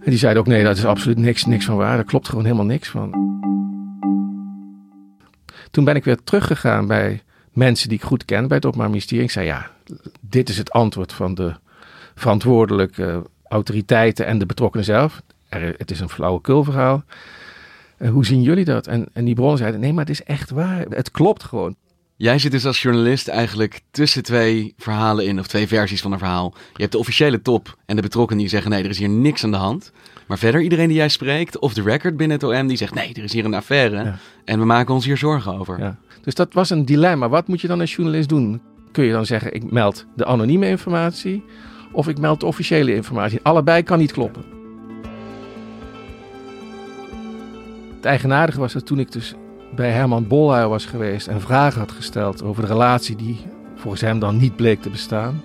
En 0.00 0.10
die 0.10 0.18
zeiden 0.18 0.42
ook, 0.42 0.48
nee, 0.48 0.64
dat 0.64 0.76
is 0.76 0.84
absoluut 0.84 1.18
niks, 1.18 1.44
niks 1.44 1.64
van 1.64 1.76
waar. 1.76 1.94
Daar 1.94 2.04
klopt 2.04 2.28
gewoon 2.28 2.44
helemaal 2.44 2.64
niks 2.64 2.88
van. 2.88 3.28
Toen 5.70 5.84
ben 5.84 5.96
ik 5.96 6.04
weer 6.04 6.22
teruggegaan 6.24 6.86
bij 6.86 7.22
mensen 7.52 7.88
die 7.88 7.98
ik 7.98 8.04
goed 8.04 8.24
ken 8.24 8.48
bij 8.48 8.56
het 8.56 8.66
Openbaar 8.66 8.88
Ministerie. 8.88 9.24
Ik 9.24 9.30
zei, 9.30 9.46
ja, 9.46 9.70
dit 10.20 10.48
is 10.48 10.58
het 10.58 10.70
antwoord 10.70 11.12
van 11.12 11.34
de 11.34 11.54
verantwoordelijke 12.14 13.22
autoriteiten 13.48 14.26
en 14.26 14.38
de 14.38 14.46
betrokkenen 14.46 14.84
zelf. 14.84 15.22
Er, 15.48 15.74
het 15.78 15.90
is 15.90 16.00
een 16.00 16.08
flauwekul 16.08 16.64
verhaal. 16.64 17.04
Uh, 17.98 18.10
hoe 18.10 18.26
zien 18.26 18.42
jullie 18.42 18.64
dat? 18.64 18.86
En, 18.86 19.06
en 19.12 19.24
die 19.24 19.34
bronnen 19.34 19.58
zeiden, 19.58 19.80
nee, 19.80 19.92
maar 19.92 20.04
het 20.04 20.14
is 20.14 20.22
echt 20.22 20.50
waar. 20.50 20.84
Het 20.88 21.10
klopt 21.10 21.42
gewoon. 21.42 21.76
Jij 22.16 22.38
zit 22.38 22.50
dus 22.50 22.66
als 22.66 22.82
journalist 22.82 23.28
eigenlijk 23.28 23.80
tussen 23.90 24.22
twee 24.22 24.74
verhalen 24.76 25.26
in, 25.26 25.38
of 25.38 25.46
twee 25.46 25.66
versies 25.66 26.00
van 26.00 26.12
een 26.12 26.18
verhaal. 26.18 26.54
Je 26.54 26.80
hebt 26.80 26.92
de 26.92 26.98
officiële 26.98 27.42
top 27.42 27.76
en 27.86 27.96
de 27.96 28.02
betrokkenen 28.02 28.40
die 28.40 28.50
zeggen: 28.50 28.70
nee, 28.70 28.84
er 28.84 28.90
is 28.90 28.98
hier 28.98 29.08
niks 29.08 29.44
aan 29.44 29.50
de 29.50 29.56
hand. 29.56 29.92
Maar 30.26 30.38
verder, 30.38 30.60
iedereen 30.60 30.88
die 30.88 30.96
jij 30.96 31.08
spreekt, 31.08 31.58
of 31.58 31.74
de 31.74 31.82
record 31.82 32.16
binnen 32.16 32.38
het 32.38 32.46
OM, 32.46 32.66
die 32.66 32.76
zegt: 32.76 32.94
nee, 32.94 33.14
er 33.14 33.22
is 33.22 33.32
hier 33.32 33.44
een 33.44 33.54
affaire 33.54 34.04
ja. 34.04 34.18
en 34.44 34.58
we 34.58 34.64
maken 34.64 34.94
ons 34.94 35.04
hier 35.04 35.16
zorgen 35.16 35.58
over. 35.58 35.78
Ja. 35.78 35.98
Dus 36.30 36.38
dat 36.38 36.54
was 36.54 36.70
een 36.70 36.84
dilemma. 36.84 37.28
Wat 37.28 37.48
moet 37.48 37.60
je 37.60 37.68
dan 37.68 37.80
als 37.80 37.94
journalist 37.94 38.28
doen? 38.28 38.60
Kun 38.92 39.04
je 39.04 39.12
dan 39.12 39.26
zeggen: 39.26 39.54
ik 39.54 39.70
meld 39.70 40.06
de 40.16 40.24
anonieme 40.24 40.68
informatie 40.68 41.44
of 41.92 42.08
ik 42.08 42.18
meld 42.18 42.40
de 42.40 42.46
officiële 42.46 42.94
informatie? 42.94 43.40
Allebei 43.42 43.82
kan 43.82 43.98
niet 43.98 44.12
kloppen. 44.12 44.44
Het 47.94 48.04
eigenaardige 48.04 48.60
was 48.60 48.72
dat 48.72 48.86
toen 48.86 48.98
ik 48.98 49.12
dus 49.12 49.34
bij 49.74 49.90
Herman 49.90 50.26
Bolhuijer 50.26 50.68
was 50.68 50.84
geweest 50.84 51.26
en 51.26 51.40
vragen 51.40 51.80
had 51.80 51.92
gesteld 51.92 52.42
over 52.42 52.62
de 52.62 52.68
relatie 52.68 53.16
die 53.16 53.38
volgens 53.74 54.02
hem 54.02 54.18
dan 54.18 54.36
niet 54.36 54.56
bleek 54.56 54.82
te 54.82 54.90
bestaan. 54.90 55.42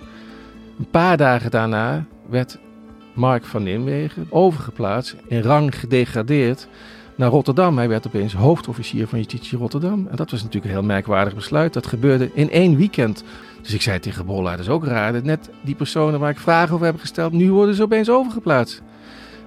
Een 0.80 0.90
paar 0.92 1.18
dagen 1.18 1.52
daarna 1.52 2.06
werd 2.30 2.60
Mark 3.14 3.46
van 3.46 3.64
Nimwegen 3.64 4.28
overgeplaatst, 4.30 5.16
in 5.28 5.42
rang 5.42 5.80
gedegradeerd 5.80 6.68
naar 7.16 7.30
Rotterdam. 7.30 7.78
Hij 7.78 7.88
werd 7.88 8.08
opeens 8.08 8.34
hoofdofficier 8.34 9.08
van 9.08 9.18
Justitie 9.18 9.58
Rotterdam. 9.58 10.08
En 10.10 10.16
dat 10.16 10.32
was 10.32 10.44
natuurlijk 10.44 10.66
een 10.66 10.80
heel 10.80 10.88
merkwaardig 10.88 11.36
besluit. 11.36 11.74
Dat 11.74 11.88
gebeurde 11.88 12.30
in 12.34 12.52
één 12.52 12.78
weekend. 12.78 13.24
Dus 13.62 13.74
ik 13.74 13.82
zei 13.82 14.00
tegen 14.00 14.26
Bolla, 14.26 14.52
dat 14.52 14.60
is 14.60 14.70
ook 14.70 14.86
raar. 14.86 15.14
Dat 15.14 15.24
net 15.24 15.50
die 15.62 15.76
personen 15.76 16.20
waar 16.20 16.30
ik 16.30 16.40
vragen 16.40 16.74
over 16.74 16.86
heb 16.86 17.00
gesteld, 17.00 17.32
nu 17.32 17.52
worden 17.52 17.76
ze 17.76 17.84
opeens 17.84 18.10
overgeplaatst. 18.10 18.82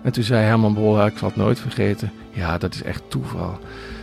En 0.02 0.12
toen 0.12 0.22
zei 0.22 0.44
Herman 0.44 0.74
Bolla, 0.74 1.06
ik 1.06 1.18
het 1.18 1.36
nooit 1.36 1.60
vergeten. 1.60 2.12
Ja, 2.30 2.58
dat 2.58 2.74
is 2.74 2.82
echt 2.82 3.02
toeval. 3.08 3.58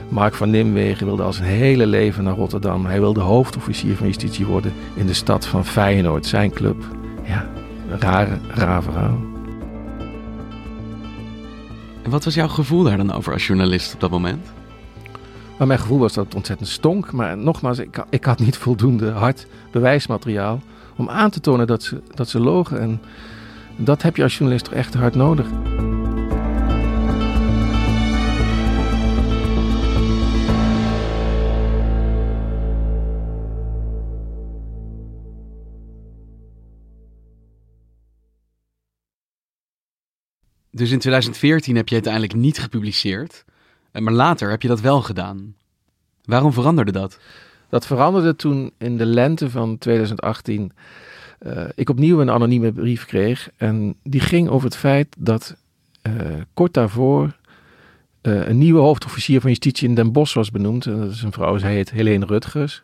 Mark 0.10 0.34
van 0.34 0.50
Nimwegen 0.50 1.06
wilde 1.06 1.24
al 1.24 1.34
zijn 1.34 1.50
hele 1.50 1.86
leven 1.86 2.24
naar 2.24 2.36
Rotterdam. 2.36 2.86
Hij 2.86 3.00
wilde 3.00 3.20
hoofdofficier 3.20 3.96
van 3.96 4.08
justitie 4.08 4.46
worden 4.46 4.74
in 4.96 5.06
de 5.06 5.14
stad 5.14 5.46
van 5.46 5.66
Feyenoord, 5.66 6.26
zijn 6.26 6.52
club. 6.52 6.84
Ja, 7.24 7.48
een 7.90 8.00
raar 8.54 8.84
verhaal. 8.84 9.35
En 12.06 12.12
wat 12.12 12.24
was 12.24 12.34
jouw 12.34 12.48
gevoel 12.48 12.84
daar 12.84 12.98
dan 12.98 13.12
over 13.12 13.34
als 13.34 13.48
journalist 13.48 13.94
op 13.94 14.00
dat 14.00 14.10
moment? 14.10 14.48
Maar 15.58 15.68
mijn 15.68 15.80
gevoel 15.80 16.00
was 16.00 16.14
dat 16.14 16.26
het 16.26 16.36
ontzettend 16.36 16.70
stonk. 16.70 17.12
Maar 17.12 17.38
nogmaals, 17.38 17.80
ik, 17.80 18.04
ik 18.10 18.26
had 18.26 18.40
niet 18.40 18.58
voldoende 18.58 19.12
hard 19.12 19.48
bewijsmateriaal 19.72 20.62
om 20.96 21.10
aan 21.10 21.30
te 21.30 21.40
tonen 21.40 21.68
dat 21.68 21.84
ze, 21.84 22.02
dat 22.14 22.30
ze 22.30 22.40
logen. 22.40 22.80
En 22.80 23.02
dat 23.76 24.02
heb 24.02 24.16
je 24.16 24.24
als 24.24 24.38
journalist 24.38 24.66
toch 24.66 24.74
echt 24.74 24.94
hard 24.94 25.16
nodig. 25.16 25.48
Dus 40.76 40.92
in 40.92 41.00
2014 41.00 41.76
heb 41.76 41.88
je 41.88 41.94
uiteindelijk 41.94 42.34
niet 42.34 42.60
gepubliceerd, 42.60 43.46
eh, 43.92 44.02
maar 44.02 44.14
later 44.14 44.50
heb 44.50 44.62
je 44.62 44.68
dat 44.68 44.82
wel 44.82 45.02
gedaan. 45.02 45.56
Waarom 46.24 46.54
veranderde 46.54 46.92
dat? 46.92 47.20
Dat 47.70 47.86
veranderde 47.86 48.36
toen 48.36 48.72
in 48.78 48.98
de 48.98 49.06
lente 49.06 49.50
van 49.50 49.78
2018 49.78 50.72
uh, 51.46 51.64
ik 51.76 51.90
opnieuw 51.90 52.22
een 52.22 52.30
anonieme 52.30 52.72
brief 52.72 53.06
kreeg. 53.06 53.50
En 53.58 53.96
die 54.04 54.20
ging 54.20 54.50
over 54.50 54.68
het 54.68 54.78
feit 54.78 55.16
dat 55.18 55.56
uh, 56.08 56.14
kort 56.54 56.74
daarvoor 56.74 57.36
een 58.22 58.58
nieuwe 58.58 58.80
hoofdofficier 58.80 59.42
van 59.42 59.50
justitie 59.50 59.88
in 59.88 59.96
Den 59.96 60.12
Bosch 60.12 60.36
was 60.36 60.52
benoemd. 60.52 60.86
En 60.86 61.00
dat 61.00 61.12
is 61.12 61.22
een 61.22 61.32
vrouw, 61.32 61.58
zij 61.58 61.74
heet 61.74 61.92
Helene 61.92 62.26
Rutgers. 62.26 62.84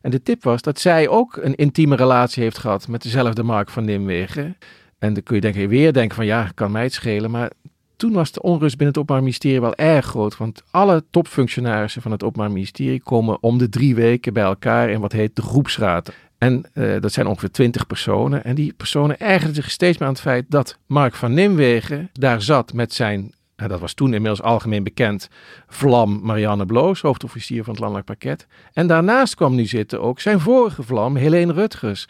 En 0.00 0.10
de 0.10 0.22
tip 0.22 0.42
was 0.42 0.62
dat 0.62 0.80
zij 0.80 1.08
ook 1.08 1.36
een 1.36 1.54
intieme 1.54 1.96
relatie 1.96 2.42
heeft 2.42 2.58
gehad 2.58 2.88
met 2.88 3.02
dezelfde 3.02 3.42
Mark 3.42 3.70
van 3.70 3.84
Nimwegen. 3.84 4.56
En 4.98 5.14
dan 5.14 5.22
kun 5.22 5.34
je 5.34 5.40
denken, 5.40 5.68
weer 5.68 5.92
denken 5.92 6.16
van 6.16 6.26
ja, 6.26 6.50
kan 6.54 6.70
mij 6.70 6.82
het 6.82 6.92
schelen. 6.92 7.30
Maar 7.30 7.50
toen 7.96 8.12
was 8.12 8.32
de 8.32 8.42
onrust 8.42 8.76
binnen 8.76 8.86
het 8.86 8.98
Openbaar 8.98 9.22
Ministerie 9.22 9.60
wel 9.60 9.74
erg 9.74 10.06
groot. 10.06 10.36
Want 10.36 10.62
alle 10.70 11.04
topfunctionarissen 11.10 12.02
van 12.02 12.10
het 12.10 12.22
Openbaar 12.22 12.52
Ministerie 12.52 13.02
komen 13.02 13.42
om 13.42 13.58
de 13.58 13.68
drie 13.68 13.94
weken 13.94 14.32
bij 14.32 14.42
elkaar 14.42 14.90
in 14.90 15.00
wat 15.00 15.12
heet 15.12 15.36
de 15.36 15.42
groepsraad. 15.42 16.12
En 16.38 16.64
uh, 16.74 17.00
dat 17.00 17.12
zijn 17.12 17.26
ongeveer 17.26 17.50
twintig 17.50 17.86
personen. 17.86 18.44
En 18.44 18.54
die 18.54 18.72
personen 18.72 19.20
ergerden 19.20 19.54
zich 19.54 19.70
steeds 19.70 19.98
meer 19.98 20.08
aan 20.08 20.14
het 20.14 20.22
feit 20.22 20.44
dat 20.48 20.78
Mark 20.86 21.14
van 21.14 21.34
Nimwegen 21.34 22.10
daar 22.12 22.42
zat 22.42 22.72
met 22.72 22.94
zijn, 22.94 23.32
uh, 23.56 23.68
dat 23.68 23.80
was 23.80 23.94
toen 23.94 24.14
inmiddels 24.14 24.42
algemeen 24.42 24.82
bekend, 24.82 25.28
vlam 25.66 26.20
Marianne 26.22 26.66
Bloos, 26.66 27.00
hoofdofficier 27.00 27.64
van 27.64 27.72
het 27.72 27.82
landelijk 27.82 28.06
pakket. 28.06 28.46
En 28.72 28.86
daarnaast 28.86 29.34
kwam 29.34 29.54
nu 29.54 29.64
zitten 29.64 30.00
ook 30.00 30.20
zijn 30.20 30.40
vorige 30.40 30.82
vlam, 30.82 31.16
Helene 31.16 31.52
Rutgers. 31.52 32.06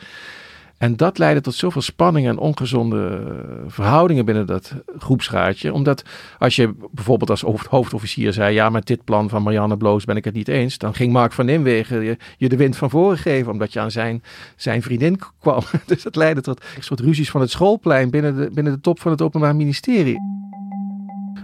En 0.78 0.96
dat 0.96 1.18
leidde 1.18 1.40
tot 1.40 1.54
zoveel 1.54 1.80
spanning 1.80 2.26
en 2.26 2.38
ongezonde 2.38 3.34
verhoudingen 3.66 4.24
binnen 4.24 4.46
dat 4.46 4.74
groepsraadje. 4.98 5.72
Omdat 5.72 6.02
als 6.38 6.56
je 6.56 6.74
bijvoorbeeld 6.90 7.30
als 7.30 7.44
hoofdofficier 7.68 8.32
zei: 8.32 8.54
Ja, 8.54 8.70
met 8.70 8.86
dit 8.86 9.04
plan 9.04 9.28
van 9.28 9.42
Marianne 9.42 9.76
Bloos 9.76 10.04
ben 10.04 10.16
ik 10.16 10.24
het 10.24 10.34
niet 10.34 10.48
eens. 10.48 10.78
Dan 10.78 10.94
ging 10.94 11.12
Mark 11.12 11.32
van 11.32 11.46
Nimwegen 11.46 12.02
je, 12.02 12.16
je 12.36 12.48
de 12.48 12.56
wind 12.56 12.76
van 12.76 12.90
voren 12.90 13.18
geven. 13.18 13.52
Omdat 13.52 13.72
je 13.72 13.80
aan 13.80 13.90
zijn, 13.90 14.22
zijn 14.56 14.82
vriendin 14.82 15.18
kwam. 15.40 15.62
Dus 15.86 16.02
dat 16.02 16.16
leidde 16.16 16.40
tot 16.40 16.64
een 16.76 16.82
soort 16.82 17.00
ruzies 17.00 17.30
van 17.30 17.40
het 17.40 17.50
schoolplein 17.50 18.10
binnen 18.10 18.36
de, 18.36 18.50
binnen 18.52 18.72
de 18.72 18.80
top 18.80 19.00
van 19.00 19.10
het 19.10 19.22
Openbaar 19.22 19.56
Ministerie. 19.56 20.18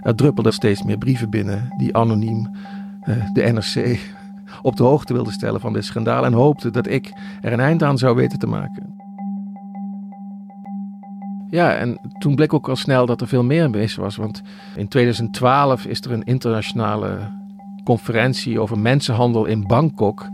Er 0.03 0.15
druppelden 0.15 0.53
steeds 0.53 0.83
meer 0.83 0.99
brieven 0.99 1.31
binnen 1.31 1.75
die 1.77 1.97
anoniem 1.97 2.57
uh, 3.09 3.33
de 3.33 3.43
NRC 3.43 3.99
op 4.69 4.77
de 4.77 4.83
hoogte 4.83 5.13
wilden 5.13 5.33
stellen 5.33 5.61
van 5.61 5.73
dit 5.73 5.85
schandaal. 5.85 6.25
En 6.25 6.33
hoopte 6.33 6.71
dat 6.71 6.87
ik 6.87 7.13
er 7.41 7.53
een 7.53 7.61
eind 7.61 7.83
aan 7.83 7.99
zou 7.99 8.17
weten 8.17 8.39
te 8.39 8.47
maken. 8.47 9.02
Ja, 11.53 11.75
en 11.75 11.99
toen 12.19 12.35
bleek 12.35 12.55
ook 12.55 12.69
al 12.69 12.77
snel 12.77 13.07
dat 13.07 13.21
er 13.21 13.29
veel 13.29 13.45
meer 13.45 13.71
mis 13.71 13.95
was. 13.95 14.17
Want 14.17 14.43
in 14.77 14.89
2012 14.89 15.85
is 15.85 16.01
er 16.01 16.13
een 16.13 16.25
internationale 16.25 17.19
conferentie 17.85 18.61
over 18.61 18.79
mensenhandel 18.79 19.45
in 19.45 19.67
Bangkok. 19.67 20.29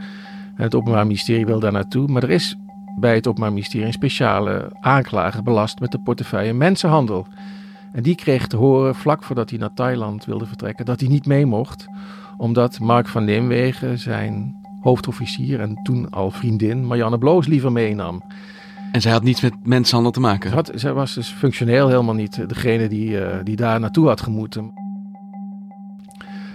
En 0.57 0.63
het 0.63 0.75
Openbaar 0.75 1.07
Ministerie 1.07 1.47
wil 1.47 1.61
daar 1.61 1.73
naartoe. 1.73 2.09
Maar 2.09 2.23
er 2.23 2.31
is 2.31 2.57
bij 2.99 3.15
het 3.15 3.27
Openbaar 3.27 3.53
Ministerie 3.53 3.87
een 3.87 3.93
speciale 3.93 4.73
aanklager 4.81 5.43
belast 5.43 5.81
met 5.81 5.93
de 5.93 5.99
portefeuille 5.99 6.53
mensenhandel. 6.53 7.27
En 7.93 8.03
die 8.03 8.15
kreeg 8.15 8.47
te 8.47 8.57
horen, 8.57 8.95
vlak 8.95 9.23
voordat 9.23 9.51
hij 9.51 9.59
naar 9.59 9.75
Thailand 9.75 10.25
wilde 10.25 10.47
vertrekken, 10.47 10.85
dat 10.85 11.01
hij 11.01 11.09
niet 11.09 11.27
mee 11.27 11.47
mocht. 11.47 11.87
Omdat 12.37 12.81
Mark 12.81 13.09
van 13.09 13.25
Nimwegen 13.25 13.99
zijn 13.99 14.57
hoofdofficier 14.81 15.61
en 15.61 15.81
toen 15.83 16.11
al 16.11 16.31
vriendin 16.31 16.87
Marianne 16.87 17.19
Bloos 17.19 17.47
liever 17.47 17.73
meenam. 17.73 18.23
En 18.93 19.01
zij 19.01 19.13
had 19.13 19.23
niets 19.23 19.41
met 19.41 19.67
mensenhandel 19.67 20.13
te 20.13 20.21
maken? 20.21 20.53
Had, 20.53 20.71
zij 20.75 20.93
was 20.93 21.15
dus 21.15 21.29
functioneel 21.29 21.89
helemaal 21.89 22.15
niet 22.15 22.49
degene 22.49 22.89
die, 22.89 23.11
uh, 23.11 23.37
die 23.43 23.57
daar 23.57 23.81
naartoe 23.81 24.07
had 24.07 24.21
gemoeten. 24.21 24.73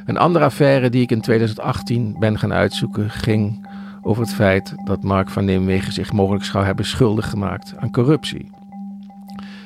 Een 0.05 0.17
andere 0.17 0.45
affaire 0.45 0.89
die 0.89 1.01
ik 1.01 1.11
in 1.11 1.21
2018 1.21 2.15
ben 2.19 2.39
gaan 2.39 2.53
uitzoeken 2.53 3.09
ging 3.09 3.67
over 4.01 4.23
het 4.23 4.33
feit 4.33 4.73
dat 4.83 5.03
Mark 5.03 5.29
van 5.29 5.45
Nimwegen 5.45 5.93
zich 5.93 6.11
mogelijk 6.11 6.45
zou 6.45 6.65
hebben 6.65 6.85
schuldig 6.85 7.29
gemaakt 7.29 7.73
aan 7.77 7.91
corruptie. 7.91 8.49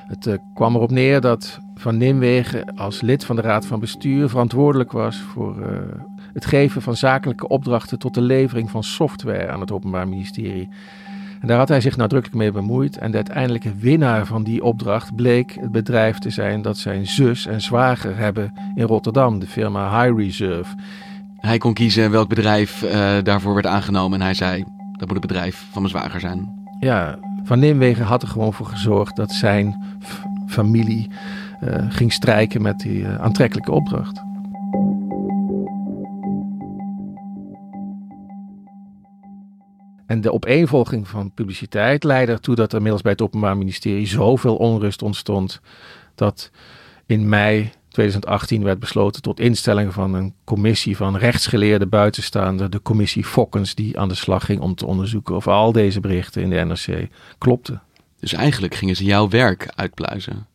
Het 0.08 0.26
uh, 0.26 0.34
kwam 0.54 0.76
erop 0.76 0.92
neer 0.92 1.22
dat 1.22 1.60
Van 1.76 1.98
Nimwegen 1.98 2.76
als 2.76 3.02
lid 3.02 3.26
van 3.26 3.36
de 3.36 3.42
Raad 3.42 3.66
van 3.66 3.80
Bestuur 3.80 4.30
verantwoordelijk 4.30 4.92
was 4.92 5.18
voor 5.18 5.60
uh, 5.60 5.68
het 6.34 6.46
geven 6.46 6.82
van 6.82 6.96
zakelijke 6.96 7.48
opdrachten 7.48 8.00
tot 8.00 8.14
de 8.14 8.22
levering 8.22 8.72
van 8.72 8.84
software 8.84 9.48
aan 9.48 9.60
het 9.60 9.72
Openbaar 9.72 10.08
Ministerie. 10.08 10.70
En 11.40 11.48
daar 11.48 11.58
had 11.58 11.68
hij 11.68 11.82
zich 11.82 11.98
nadrukkelijk 11.98 12.38
mee 12.38 12.52
bemoeid. 12.52 12.98
En 12.98 13.12
de 13.12 13.18
uiteindelijke 13.18 13.76
winnaar 13.76 14.26
van 14.26 14.44
die 14.44 14.64
opdracht 14.64 15.16
bleek 15.16 15.58
het 15.60 15.72
bedrijf 15.72 16.18
te 16.20 16.30
zijn 16.30 16.62
dat 16.62 16.78
zijn 16.78 17.08
zus 17.08 17.46
en 17.46 17.62
zwager 17.62 18.18
hebben 18.18 18.54
in 18.76 18.86
Rotterdam, 18.86 19.40
de 19.40 19.48
firma 19.48 20.04
High 20.04 20.18
Reserve. 20.18 20.76
Hij 21.38 21.58
kon 21.58 21.74
kiezen 21.74 22.12
welk 22.12 22.30
bedrijf 22.30 22.84
uh, 22.84 22.92
daarvoor 23.24 23.54
werd 23.54 23.66
aangenomen 23.66 24.20
en 24.20 24.26
hij 24.26 24.34
zei, 24.34 24.64
dat 24.92 25.08
moet 25.08 25.18
het 25.18 25.28
bedrijf 25.28 25.66
van 25.72 25.82
mijn 25.82 25.94
zwager 25.94 26.20
zijn. 26.20 26.66
Ja, 26.80 27.18
Van 27.44 27.60
Nimwegen 27.60 28.06
had 28.06 28.22
er 28.22 28.28
gewoon 28.28 28.54
voor 28.54 28.66
gezorgd 28.66 29.16
dat 29.16 29.32
zijn 29.32 29.84
familie 30.48 31.10
uh, 31.64 31.76
ging 31.90 32.14
strijken 32.14 32.62
met 32.62 32.80
die 32.80 33.00
uh, 33.00 33.16
aantrekkelijke 33.16 33.72
opdracht. 33.72 34.27
En 40.08 40.22
de 40.22 40.34
opeenvolging 40.34 41.08
van 41.08 41.34
publiciteit 41.34 42.04
leidde 42.04 42.32
ertoe 42.32 42.56
dat 42.56 42.70
er 42.70 42.76
inmiddels 42.76 43.02
bij 43.02 43.12
het 43.12 43.22
Openbaar 43.22 43.58
Ministerie 43.58 44.08
zoveel 44.08 44.56
onrust 44.56 45.02
ontstond. 45.02 45.62
dat 46.16 46.52
in 47.06 47.30
mei 47.30 47.72
2018 47.90 48.64
werd 48.64 48.80
besloten 48.80 49.22
tot 49.22 49.40
instelling 49.40 49.94
van 49.94 50.14
een 50.14 50.34
commissie 50.44 50.98
van 50.98 51.18
rechtsgeleerde 51.18 51.88
buitenstaanders, 51.88 52.70
de 52.70 52.82
commissie 52.82 53.24
Fokkens, 53.24 53.76
die 53.76 54.00
aan 54.00 54.08
de 54.08 54.16
slag 54.16 54.46
ging 54.46 54.60
om 54.60 54.76
te 54.76 54.86
onderzoeken 54.86 55.36
of 55.36 55.48
al 55.48 55.72
deze 55.72 56.00
berichten 56.00 56.42
in 56.42 56.50
de 56.50 56.56
NRC 56.56 57.08
klopten. 57.38 57.82
Dus 58.20 58.34
eigenlijk 58.34 58.76
gingen 58.76 58.96
ze 58.96 59.04
jouw 59.04 59.30
werk 59.30 59.72
uitpluizen. 59.76 60.48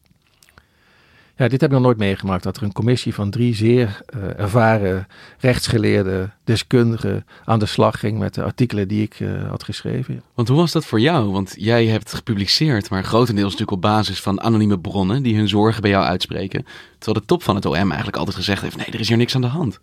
Ja, 1.43 1.49
dit 1.49 1.61
heb 1.61 1.71
ik 1.71 1.77
nog 1.77 1.85
nooit 1.85 1.99
meegemaakt. 1.99 2.43
Dat 2.43 2.57
er 2.57 2.63
een 2.63 2.73
commissie 2.73 3.15
van 3.15 3.31
drie 3.31 3.55
zeer 3.55 4.01
uh, 4.17 4.39
ervaren 4.39 5.07
rechtsgeleerde 5.39 6.31
deskundigen 6.45 7.27
aan 7.45 7.59
de 7.59 7.67
slag 7.67 7.99
ging 7.99 8.19
met 8.19 8.35
de 8.35 8.43
artikelen 8.43 8.89
die 8.89 9.03
ik 9.03 9.21
uh, 9.21 9.49
had 9.49 9.65
geschreven. 9.65 10.23
Want 10.35 10.49
hoe 10.49 10.57
was 10.57 10.73
dat 10.73 10.85
voor 10.85 11.01
jou? 11.01 11.31
Want 11.31 11.55
jij 11.59 11.87
hebt 11.87 12.15
gepubliceerd, 12.15 12.91
maar 12.91 13.05
grotendeels 13.05 13.51
natuurlijk 13.51 13.77
op 13.77 13.81
basis 13.83 14.21
van 14.21 14.41
anonieme 14.41 14.79
bronnen 14.79 15.23
die 15.23 15.37
hun 15.37 15.49
zorgen 15.49 15.83
bij 15.83 15.91
jou 15.91 16.05
uitspreken. 16.05 16.67
Terwijl 16.99 17.21
de 17.21 17.27
top 17.27 17.43
van 17.43 17.55
het 17.55 17.67
OM 17.67 17.75
eigenlijk 17.75 18.17
altijd 18.17 18.37
gezegd 18.37 18.63
heeft: 18.63 18.77
nee, 18.77 18.87
er 18.87 19.01
is 19.01 19.09
hier 19.09 19.17
niks 19.17 19.35
aan 19.35 19.41
de 19.41 19.47
hand. 19.47 19.81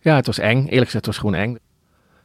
Ja, 0.00 0.16
het 0.16 0.26
was 0.26 0.38
eng. 0.38 0.56
Eerlijk 0.56 0.70
gezegd, 0.70 0.92
het 0.92 1.06
was 1.06 1.18
gewoon 1.18 1.34
eng. 1.34 1.58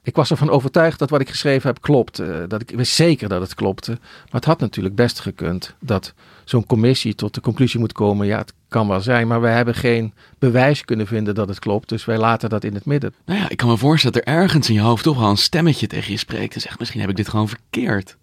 Ik 0.07 0.15
was 0.15 0.31
ervan 0.31 0.49
overtuigd 0.49 0.99
dat 0.99 1.09
wat 1.09 1.21
ik 1.21 1.29
geschreven 1.29 1.69
heb 1.69 1.81
klopt. 1.81 2.19
Uh, 2.19 2.37
dat 2.47 2.61
ik 2.61 2.69
wist 2.69 2.93
zeker 2.93 3.29
dat 3.29 3.41
het 3.41 3.53
klopte. 3.53 3.91
Maar 3.91 4.27
het 4.29 4.45
had 4.45 4.59
natuurlijk 4.59 4.95
best 4.95 5.19
gekund 5.19 5.75
dat 5.79 6.13
zo'n 6.43 6.65
commissie 6.65 7.15
tot 7.15 7.33
de 7.33 7.41
conclusie 7.41 7.79
moet 7.79 7.91
komen. 7.91 8.27
Ja, 8.27 8.37
het 8.37 8.53
kan 8.67 8.87
wel 8.87 9.01
zijn, 9.01 9.27
maar 9.27 9.41
we 9.41 9.47
hebben 9.47 9.75
geen 9.75 10.13
bewijs 10.39 10.85
kunnen 10.85 11.07
vinden 11.07 11.35
dat 11.35 11.47
het 11.47 11.59
klopt. 11.59 11.89
Dus 11.89 12.05
wij 12.05 12.17
laten 12.17 12.49
dat 12.49 12.63
in 12.63 12.73
het 12.73 12.85
midden. 12.85 13.13
Nou 13.25 13.39
ja, 13.39 13.49
ik 13.49 13.57
kan 13.57 13.69
me 13.69 13.77
voorstellen 13.77 14.17
dat 14.17 14.27
er 14.27 14.33
ergens 14.33 14.69
in 14.69 14.73
je 14.73 14.81
hoofd 14.81 15.03
toch 15.03 15.19
wel 15.19 15.29
een 15.29 15.37
stemmetje 15.37 15.87
tegen 15.87 16.11
je 16.11 16.17
spreekt. 16.17 16.55
En 16.55 16.61
zegt, 16.61 16.79
misschien 16.79 17.01
heb 17.01 17.09
ik 17.09 17.15
dit 17.15 17.29
gewoon 17.29 17.49
verkeerd. 17.49 18.17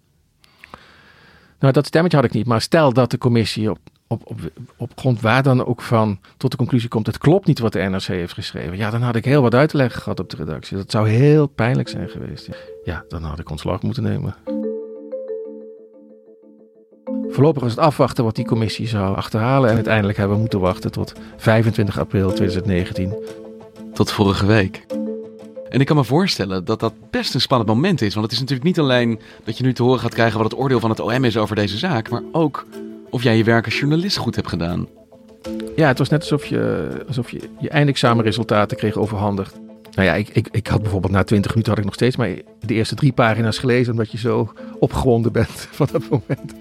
Nou, 1.59 1.73
dat 1.73 1.85
stemmetje 1.85 2.17
had 2.17 2.25
ik 2.25 2.33
niet. 2.33 2.47
Maar 2.47 2.61
stel 2.61 2.93
dat 2.93 3.11
de 3.11 3.17
commissie 3.17 3.69
op 3.69 3.79
op, 4.07 4.21
op, 4.23 4.39
op 4.77 4.91
grond 4.95 5.21
waar 5.21 5.43
dan 5.43 5.65
ook 5.65 5.81
van 5.81 6.19
tot 6.37 6.51
de 6.51 6.57
conclusie 6.57 6.89
komt: 6.89 7.05
het 7.05 7.17
klopt 7.17 7.47
niet 7.47 7.59
wat 7.59 7.73
de 7.73 7.79
NRC 7.79 8.03
heeft 8.03 8.33
geschreven. 8.33 8.77
Ja, 8.77 8.89
dan 8.89 9.01
had 9.01 9.15
ik 9.15 9.25
heel 9.25 9.41
wat 9.41 9.55
uit 9.55 9.69
te 9.69 9.77
leggen 9.77 10.01
gehad 10.01 10.19
op 10.19 10.29
de 10.29 10.37
redactie. 10.37 10.77
Dat 10.77 10.91
zou 10.91 11.09
heel 11.09 11.47
pijnlijk 11.47 11.89
zijn 11.89 12.09
geweest. 12.09 12.49
Ja, 12.83 13.05
dan 13.07 13.23
had 13.23 13.39
ik 13.39 13.49
ontslag 13.49 13.81
moeten 13.81 14.03
nemen. 14.03 14.35
Voorlopig 17.29 17.61
was 17.61 17.71
het 17.71 17.79
afwachten 17.79 18.23
wat 18.23 18.35
die 18.35 18.45
commissie 18.45 18.87
zou 18.87 19.15
achterhalen. 19.15 19.69
En 19.69 19.75
uiteindelijk 19.75 20.17
hebben 20.17 20.35
we 20.35 20.41
moeten 20.41 20.59
wachten 20.59 20.91
tot 20.91 21.13
25 21.37 21.99
april 21.99 22.33
2019. 22.33 23.13
Tot 23.93 24.11
vorige 24.11 24.45
week. 24.45 24.85
En 25.69 25.79
ik 25.79 25.85
kan 25.85 25.95
me 25.95 26.03
voorstellen 26.03 26.65
dat 26.65 26.79
dat 26.79 26.93
best 27.09 27.33
een 27.33 27.41
spannend 27.41 27.69
moment 27.69 28.01
is. 28.01 28.13
Want 28.13 28.25
het 28.25 28.33
is 28.33 28.39
natuurlijk 28.39 28.67
niet 28.67 28.79
alleen 28.79 29.19
dat 29.43 29.57
je 29.57 29.63
nu 29.63 29.73
te 29.73 29.83
horen 29.83 29.99
gaat 29.99 30.13
krijgen 30.13 30.39
wat 30.39 30.51
het 30.51 30.59
oordeel 30.59 30.79
van 30.79 30.89
het 30.89 30.99
OM 30.99 31.23
is 31.23 31.37
over 31.37 31.55
deze 31.55 31.77
zaak. 31.77 32.09
Maar 32.09 32.23
ook 32.31 32.65
of 33.15 33.23
jij 33.23 33.37
je 33.37 33.43
werk 33.43 33.65
als 33.65 33.79
journalist 33.79 34.17
goed 34.17 34.35
hebt 34.35 34.47
gedaan. 34.47 34.87
Ja, 35.75 35.87
het 35.87 35.97
was 35.97 36.09
net 36.09 36.19
alsof 36.19 36.45
je 36.45 36.87
alsof 37.07 37.31
je, 37.31 37.49
je 37.59 37.69
eindexamenresultaten 37.69 38.77
kreeg 38.77 38.95
overhandigd. 38.95 39.59
Nou 39.91 40.07
ja, 40.07 40.13
ik, 40.13 40.29
ik, 40.29 40.47
ik 40.51 40.67
had 40.67 40.81
bijvoorbeeld 40.81 41.13
na 41.13 41.23
twintig 41.23 41.51
minuten 41.51 41.71
had 41.71 41.79
ik 41.79 41.85
nog 41.85 41.93
steeds 41.93 42.15
maar 42.15 42.29
de 42.59 42.73
eerste 42.73 42.95
drie 42.95 43.13
pagina's 43.13 43.57
gelezen. 43.57 43.91
Omdat 43.91 44.11
je 44.11 44.17
zo 44.17 44.53
opgewonden 44.79 45.31
bent 45.31 45.67
van 45.77 45.87
dat 45.91 46.09
moment. 46.09 46.53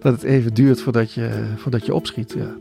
Dat 0.00 0.12
het 0.12 0.22
even 0.22 0.54
duurt 0.54 0.80
voordat 0.80 1.12
je, 1.12 1.52
voordat 1.56 1.86
je 1.86 1.94
opschiet. 1.94 2.34
Ja. 2.36 2.54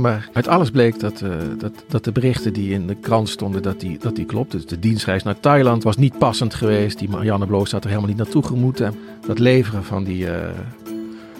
Maar 0.00 0.28
uit 0.32 0.48
alles 0.48 0.70
bleek 0.70 1.00
dat, 1.00 1.20
uh, 1.20 1.30
dat, 1.58 1.72
dat 1.88 2.04
de 2.04 2.12
berichten 2.12 2.52
die 2.52 2.72
in 2.72 2.86
de 2.86 2.94
krant 2.94 3.28
stonden, 3.28 3.62
dat 3.62 3.80
die, 3.80 3.98
dat 3.98 4.16
die 4.16 4.24
klopt. 4.24 4.50
Dus 4.50 4.66
de 4.66 4.78
dienstreis 4.78 5.22
naar 5.22 5.40
Thailand 5.40 5.82
was 5.82 5.96
niet 5.96 6.18
passend 6.18 6.54
geweest. 6.54 6.98
Die 6.98 7.08
Marianne 7.08 7.46
Bloos 7.46 7.72
had 7.72 7.82
er 7.82 7.88
helemaal 7.88 8.10
niet 8.10 8.18
naartoe 8.18 8.42
gemoeten. 8.42 8.94
Dat 9.26 9.38
leveren 9.38 9.84
van 9.84 10.04
die, 10.04 10.24
uh, 10.24 10.48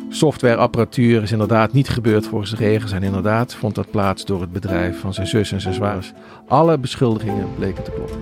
softwareapparatuur 0.09 1.23
is 1.23 1.33
inderdaad 1.33 1.73
niet 1.73 1.88
gebeurd 1.88 2.27
volgens 2.27 2.50
de 2.50 2.57
regels. 2.57 2.93
En 2.93 3.03
inderdaad 3.03 3.55
vond 3.55 3.75
dat 3.75 3.91
plaats 3.91 4.25
door 4.25 4.41
het 4.41 4.53
bedrijf 4.53 5.00
van 5.00 5.15
zijn 5.15 5.27
zus 5.27 5.53
en 5.53 5.61
zijn 5.61 5.75
zwaars. 5.75 6.12
Alle 6.47 6.79
beschuldigingen 6.79 7.55
bleken 7.55 7.85
te 7.85 7.91
kloppen. 7.91 8.21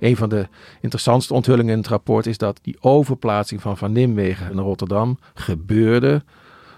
Een 0.00 0.16
van 0.16 0.28
de 0.28 0.48
interessantste 0.80 1.34
onthullingen 1.34 1.72
in 1.72 1.78
het 1.78 1.88
rapport 1.88 2.26
is 2.26 2.38
dat 2.38 2.58
die 2.62 2.76
overplaatsing 2.80 3.60
van 3.60 3.76
Van 3.76 3.92
Nimwegen 3.92 4.54
naar 4.56 4.64
Rotterdam 4.64 5.18
gebeurde 5.34 6.22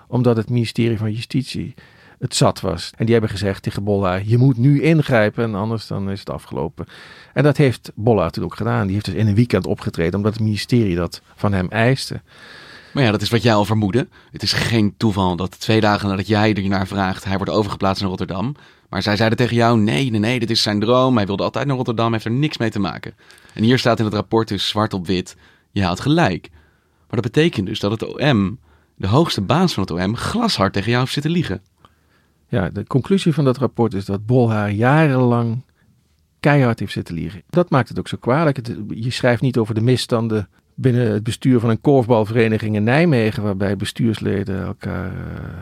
omdat 0.09 0.37
het 0.37 0.51
ministerie 0.51 0.99
van 0.99 1.13
Justitie 1.13 1.75
het 2.23 2.35
zat 2.35 2.61
was. 2.61 2.91
En 2.97 3.05
die 3.05 3.13
hebben 3.15 3.31
gezegd 3.31 3.63
tegen 3.63 3.85
Bolla, 3.85 4.15
je 4.15 4.39
moet 4.39 4.57
nu 4.57 4.83
ingrijpen 4.83 5.45
en 5.45 5.55
anders 5.55 5.87
dan 5.87 6.11
is 6.11 6.19
het 6.19 6.31
afgelopen. 6.31 6.87
En 7.33 7.43
dat 7.43 7.57
heeft 7.57 7.93
Bolla 7.95 8.31
toen 8.31 8.45
ook 8.45 8.55
gedaan. 8.55 8.85
Die 8.85 8.93
heeft 8.93 9.05
dus 9.05 9.15
in 9.15 9.27
een 9.27 9.35
weekend 9.35 9.67
opgetreden 9.67 10.15
omdat 10.15 10.33
het 10.33 10.43
ministerie 10.43 10.95
dat 10.95 11.23
van 11.35 11.53
hem 11.53 11.69
eiste. 11.69 12.21
Maar 12.93 13.03
ja, 13.03 13.11
dat 13.11 13.23
is 13.23 13.31
wat 13.31 13.43
jij 13.43 13.55
al 13.55 13.65
vermoedde. 13.65 14.09
Het 14.31 14.43
is 14.43 14.53
geen 14.53 14.95
toeval 14.97 15.37
dat 15.37 15.61
twee 15.61 15.81
dagen 15.81 16.09
nadat 16.09 16.27
jij 16.27 16.55
er 16.55 16.69
naar 16.69 16.87
vraagt, 16.87 17.25
hij 17.25 17.37
wordt 17.37 17.53
overgeplaatst 17.53 18.01
naar 18.01 18.11
Rotterdam. 18.11 18.55
Maar 18.89 19.03
zij 19.03 19.17
zeiden 19.17 19.39
tegen 19.39 19.57
jou, 19.57 19.79
nee, 19.79 20.11
nee, 20.11 20.21
nee, 20.21 20.39
dit 20.39 20.51
is 20.51 20.63
zijn 20.63 20.81
droom. 20.81 21.17
Hij 21.17 21.27
wilde 21.27 21.43
altijd 21.43 21.67
naar 21.67 21.77
Rotterdam, 21.77 22.13
heeft 22.13 22.25
er 22.25 22.31
niks 22.31 22.59
mee 22.59 22.71
te 22.71 22.81
maken. 22.81 23.15
En 23.55 23.63
hier 23.63 23.79
staat 23.79 23.99
in 23.99 24.05
het 24.05 24.15
rapport 24.15 24.49
dus 24.49 24.69
zwart 24.69 24.95
op 24.95 25.07
wit, 25.07 25.37
je 25.71 25.85
had 25.85 26.01
gelijk. 26.01 26.49
Maar 27.09 27.23
dat 27.23 27.33
betekent 27.33 27.67
dus 27.67 27.81
dat 27.81 27.91
het 27.91 28.05
OM, 28.05 28.59
de 28.95 29.07
hoogste 29.07 29.41
baas 29.41 29.75
van 29.75 29.83
het 29.83 29.93
OM, 29.93 30.17
glashard 30.17 30.73
tegen 30.73 30.89
jou 30.89 31.01
heeft 31.01 31.13
zitten 31.13 31.33
liegen. 31.33 31.63
Ja, 32.53 32.69
de 32.69 32.87
conclusie 32.87 33.35
van 33.35 33.45
dat 33.45 33.59
rapport 33.59 33.95
is 33.95 34.05
dat 34.05 34.27
Bolhaar 34.27 34.71
jarenlang 34.71 35.63
keihard 36.41 36.79
heeft 36.79 36.93
zitten 36.93 37.15
liegen. 37.15 37.43
Dat 37.51 37.71
maakt 37.71 37.89
het 37.89 37.99
ook 37.99 38.09
zo 38.09 38.17
kwalijk. 38.21 38.61
je 38.89 39.11
schrijft 39.11 39.43
niet 39.43 39.59
over 39.59 39.75
de 39.75 39.81
misstanden 39.81 40.49
binnen 40.75 41.11
het 41.11 41.23
bestuur 41.23 41.61
van 41.61 41.71
een 41.71 41.81
korfbalvereniging 41.81 42.75
in 42.75 42.85
Nijmegen, 42.85 43.43
waarbij 43.43 43.77
bestuursleden 43.77 44.63
elkaar 44.63 45.13
uh, 45.13 45.19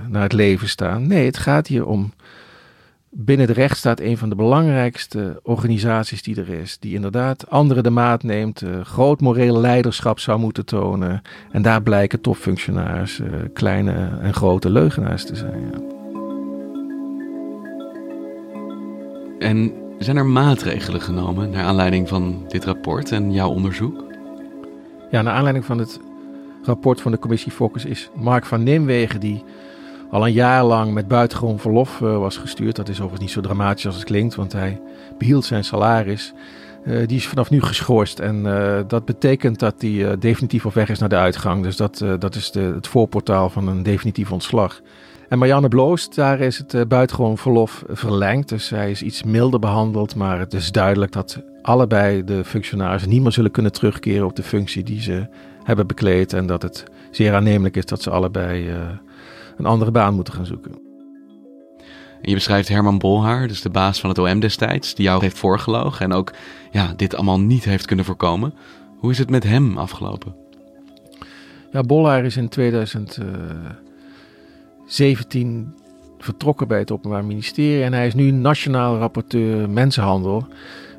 naar 0.09 0.23
het 0.23 0.33
leven 0.33 0.69
staan. 0.69 1.07
Nee, 1.07 1.27
het 1.27 1.39
gaat 1.39 1.67
hier 1.67 1.87
om 1.87 2.13
binnen 3.11 3.47
de 3.47 3.53
rechtsstaat 3.53 4.01
een 4.01 4.19
van 4.19 4.29
de 4.29 4.35
belangrijkste 4.35 5.41
organisaties 5.43 6.23
die 6.23 6.37
er 6.37 6.49
is. 6.49 6.79
Die 6.79 6.95
inderdaad 6.95 7.51
anderen 7.51 7.83
de 7.83 7.91
maat 7.91 8.23
neemt, 8.23 8.63
uh, 8.63 8.81
groot 8.81 9.21
morele 9.21 9.59
leiderschap 9.59 10.19
zou 10.19 10.39
moeten 10.39 10.65
tonen. 10.65 11.23
En 11.51 11.63
daar 11.63 11.83
blijken 11.83 12.21
topfunctionaris 12.21 13.19
uh, 13.19 13.27
kleine 13.53 14.19
en 14.21 14.35
grote 14.35 14.71
leugenaars 14.71 15.25
te 15.25 15.37
zijn. 15.37 15.61
Ja. 15.73 16.00
En 19.41 19.73
zijn 19.99 20.17
er 20.17 20.27
maatregelen 20.27 21.01
genomen 21.01 21.51
naar 21.51 21.65
aanleiding 21.65 22.09
van 22.09 22.45
dit 22.49 22.65
rapport 22.65 23.13
en 23.13 23.33
jouw 23.33 23.49
onderzoek? 23.49 24.05
Ja, 25.11 25.23
naar 25.23 25.35
aanleiding 25.35 25.65
van 25.65 25.79
het 25.79 26.01
rapport 26.63 27.01
van 27.01 27.13
de 27.13 27.19
commissie 27.19 27.53
Focus 27.53 27.85
is 27.85 28.11
Mark 28.15 28.47
van 28.47 28.63
Nimwegen, 28.63 29.21
die 29.21 29.45
al 30.11 30.27
een 30.27 30.33
jaar 30.33 30.65
lang 30.65 30.93
met 30.93 31.09
buitengewoon 31.09 31.59
verlof 31.59 32.01
uh, 32.01 32.19
was 32.19 32.37
gestuurd. 32.37 32.77
Dat 32.77 32.89
is 32.89 32.95
overigens 32.95 33.21
niet 33.21 33.31
zo 33.31 33.41
dramatisch 33.41 33.87
als 33.87 33.95
het 33.95 34.05
klinkt, 34.05 34.35
want 34.35 34.53
hij 34.53 34.81
behield 35.19 35.45
zijn 35.45 35.65
salaris. 35.65 36.33
Uh, 36.85 37.07
die 37.07 37.17
is 37.17 37.27
vanaf 37.27 37.51
nu 37.51 37.63
geschorst 37.63 38.19
en 38.19 38.45
uh, 38.45 38.79
dat 38.87 39.05
betekent 39.05 39.59
dat 39.59 39.75
hij 39.79 40.19
definitief 40.19 40.67
op 40.67 40.75
weg 40.75 40.89
is 40.89 40.99
naar 40.99 41.09
de 41.09 41.17
uitgang. 41.17 41.63
Dus 41.63 41.77
dat, 41.77 42.05
dat 42.19 42.35
is 42.35 42.51
de, 42.51 42.61
het 42.61 42.87
voorportaal 42.87 43.51
van 43.51 43.69
een 43.69 43.83
definitief 43.83 44.33
ontslag. 44.33 44.81
En 45.31 45.39
Marianne 45.39 45.69
Bloost, 45.69 46.15
daar 46.15 46.41
is 46.41 46.59
het 46.59 46.75
uh, 46.75 46.83
buitengewoon 46.89 47.39
verlof 47.39 47.85
verlengd. 47.89 48.49
Dus 48.49 48.67
zij 48.67 48.91
is 48.91 49.03
iets 49.03 49.23
milder 49.23 49.61
behandeld. 49.61 50.15
Maar 50.15 50.39
het 50.39 50.55
is 50.55 50.73
duidelijk 50.73 51.13
dat 51.13 51.43
allebei 51.63 52.25
de 52.25 52.45
functionarissen 52.45 53.11
niet 53.11 53.23
meer 53.23 53.33
zullen 53.33 53.51
kunnen 53.51 53.73
terugkeren 53.73 54.27
op 54.27 54.37
de 54.37 54.43
functie 54.43 54.83
die 54.83 55.01
ze 55.01 55.27
hebben 55.63 55.87
bekleed. 55.87 56.33
En 56.33 56.47
dat 56.47 56.63
het 56.63 56.85
zeer 57.11 57.35
aannemelijk 57.35 57.77
is 57.77 57.85
dat 57.85 58.03
ze 58.03 58.11
allebei 58.11 58.69
uh, 58.69 58.77
een 59.57 59.67
andere 59.67 59.91
baan 59.91 60.15
moeten 60.15 60.35
gaan 60.35 60.47
zoeken. 60.47 60.73
En 62.23 62.29
je 62.29 62.35
beschrijft 62.35 62.69
Herman 62.69 62.99
Bolhaar, 62.99 63.49
dus 63.49 63.63
de 63.63 63.71
baas 63.71 64.01
van 64.01 64.09
het 64.09 64.19
OM 64.19 64.41
destijds, 64.41 64.95
die 64.95 65.05
jou 65.05 65.23
heeft 65.23 65.39
voorgelogen 65.39 66.05
en 66.05 66.13
ook 66.13 66.33
ja, 66.71 66.93
dit 66.97 67.15
allemaal 67.15 67.41
niet 67.41 67.65
heeft 67.65 67.87
kunnen 67.87 68.05
voorkomen. 68.05 68.55
Hoe 68.99 69.11
is 69.11 69.19
het 69.19 69.31
met 69.31 69.45
hem 69.45 69.79
afgelopen? 69.79 70.35
Ja, 71.73 71.81
Bolhaar 71.81 72.25
is 72.25 72.37
in 72.37 72.49
2000. 72.49 73.17
Uh, 73.17 73.27
17 74.91 75.75
vertrokken 76.19 76.69
bij 76.69 76.79
het 76.79 76.91
Openbaar 76.91 77.25
Ministerie. 77.25 77.83
En 77.83 77.93
hij 77.93 78.07
is 78.07 78.15
nu 78.15 78.31
nationaal 78.31 78.99
rapporteur 78.99 79.71
mensenhandel. 79.71 80.47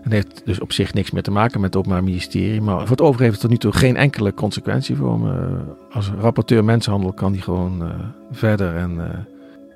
En 0.03 0.11
heeft 0.11 0.41
dus 0.45 0.59
op 0.59 0.71
zich 0.71 0.93
niks 0.93 1.11
meer 1.11 1.23
te 1.23 1.31
maken 1.31 1.61
met 1.61 1.73
het 1.73 1.83
Openbaar 1.83 2.03
Ministerie. 2.03 2.61
Maar 2.61 2.79
voor 2.79 2.89
het 2.89 3.01
over 3.01 3.21
heeft 3.21 3.31
het 3.31 3.41
tot 3.41 3.49
nu 3.49 3.57
toe 3.57 3.71
geen 3.71 3.97
enkele 3.97 4.33
consequentie 4.33 4.95
voor 4.95 5.11
hem. 5.11 5.25
Uh, 5.25 5.59
als 5.91 6.11
rapporteur 6.19 6.63
mensenhandel 6.63 7.13
kan 7.13 7.31
hij 7.31 7.41
gewoon 7.41 7.83
uh, 7.83 7.89
verder. 8.31 8.75
En 8.75 8.91
uh, 8.95 9.03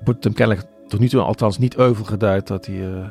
wordt 0.04 0.24
hem 0.24 0.32
kennelijk 0.32 0.66
tot 0.88 1.00
nu 1.00 1.08
toe 1.08 1.20
althans 1.20 1.58
niet 1.58 1.76
euvel 1.76 2.04
geduid 2.04 2.46
dat 2.46 2.66
hij 2.66 3.10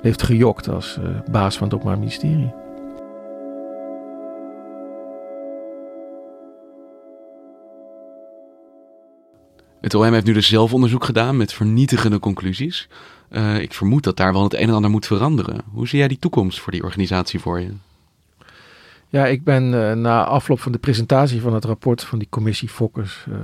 heeft 0.00 0.22
gejokt 0.22 0.68
als 0.68 0.98
baas 1.30 1.56
van 1.56 1.66
het 1.66 1.76
Openbaar 1.76 1.98
Ministerie. 1.98 2.61
Het 9.82 9.94
OM 9.94 10.12
heeft 10.12 10.26
nu 10.26 10.32
dus 10.32 10.48
zelf 10.48 10.72
onderzoek 10.72 11.04
gedaan 11.04 11.36
met 11.36 11.52
vernietigende 11.52 12.18
conclusies. 12.18 12.88
Uh, 13.30 13.60
ik 13.60 13.72
vermoed 13.74 14.04
dat 14.04 14.16
daar 14.16 14.32
wel 14.32 14.42
het 14.42 14.54
een 14.54 14.68
en 14.68 14.74
ander 14.74 14.90
moet 14.90 15.06
veranderen. 15.06 15.60
Hoe 15.72 15.88
zie 15.88 15.98
jij 15.98 16.08
die 16.08 16.18
toekomst 16.18 16.60
voor 16.60 16.72
die 16.72 16.82
organisatie 16.82 17.40
voor 17.40 17.60
je? 17.60 17.70
Ja, 19.08 19.26
ik 19.26 19.44
ben 19.44 19.72
uh, 19.72 19.92
na 19.92 20.24
afloop 20.24 20.60
van 20.60 20.72
de 20.72 20.78
presentatie 20.78 21.40
van 21.40 21.54
het 21.54 21.64
rapport 21.64 22.04
van 22.04 22.18
die 22.18 22.28
commissie 22.30 22.68
Fokkers 22.68 23.26
uh, 23.28 23.36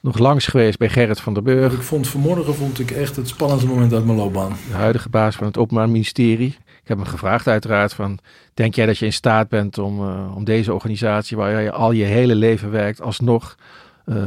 nog 0.00 0.18
langs 0.18 0.46
geweest 0.46 0.78
bij 0.78 0.88
Gerrit 0.88 1.20
van 1.20 1.34
der 1.34 1.42
Burg. 1.42 1.72
Ik 1.72 1.82
vond 1.82 2.08
vanmorgen 2.08 2.54
vond 2.54 2.78
ik 2.78 2.90
echt 2.90 3.16
het 3.16 3.28
spannendste 3.28 3.68
moment 3.68 3.92
uit 3.92 4.04
mijn 4.04 4.18
loopbaan. 4.18 4.56
De 4.68 4.76
huidige 4.76 5.08
baas 5.08 5.36
van 5.36 5.46
het 5.46 5.58
Openbaar 5.58 5.88
Ministerie. 5.88 6.56
Ik 6.82 6.88
heb 6.88 6.98
hem 6.98 7.06
gevraagd 7.06 7.46
uiteraard 7.46 7.94
van, 7.94 8.18
denk 8.54 8.74
jij 8.74 8.86
dat 8.86 8.98
je 8.98 9.04
in 9.04 9.12
staat 9.12 9.48
bent 9.48 9.78
om, 9.78 10.00
om 10.34 10.44
deze 10.44 10.74
organisatie 10.74 11.36
waar 11.36 11.62
je 11.62 11.72
al 11.72 11.92
je 11.92 12.04
hele 12.04 12.34
leven 12.34 12.70
werkt 12.70 13.00
alsnog 13.00 13.56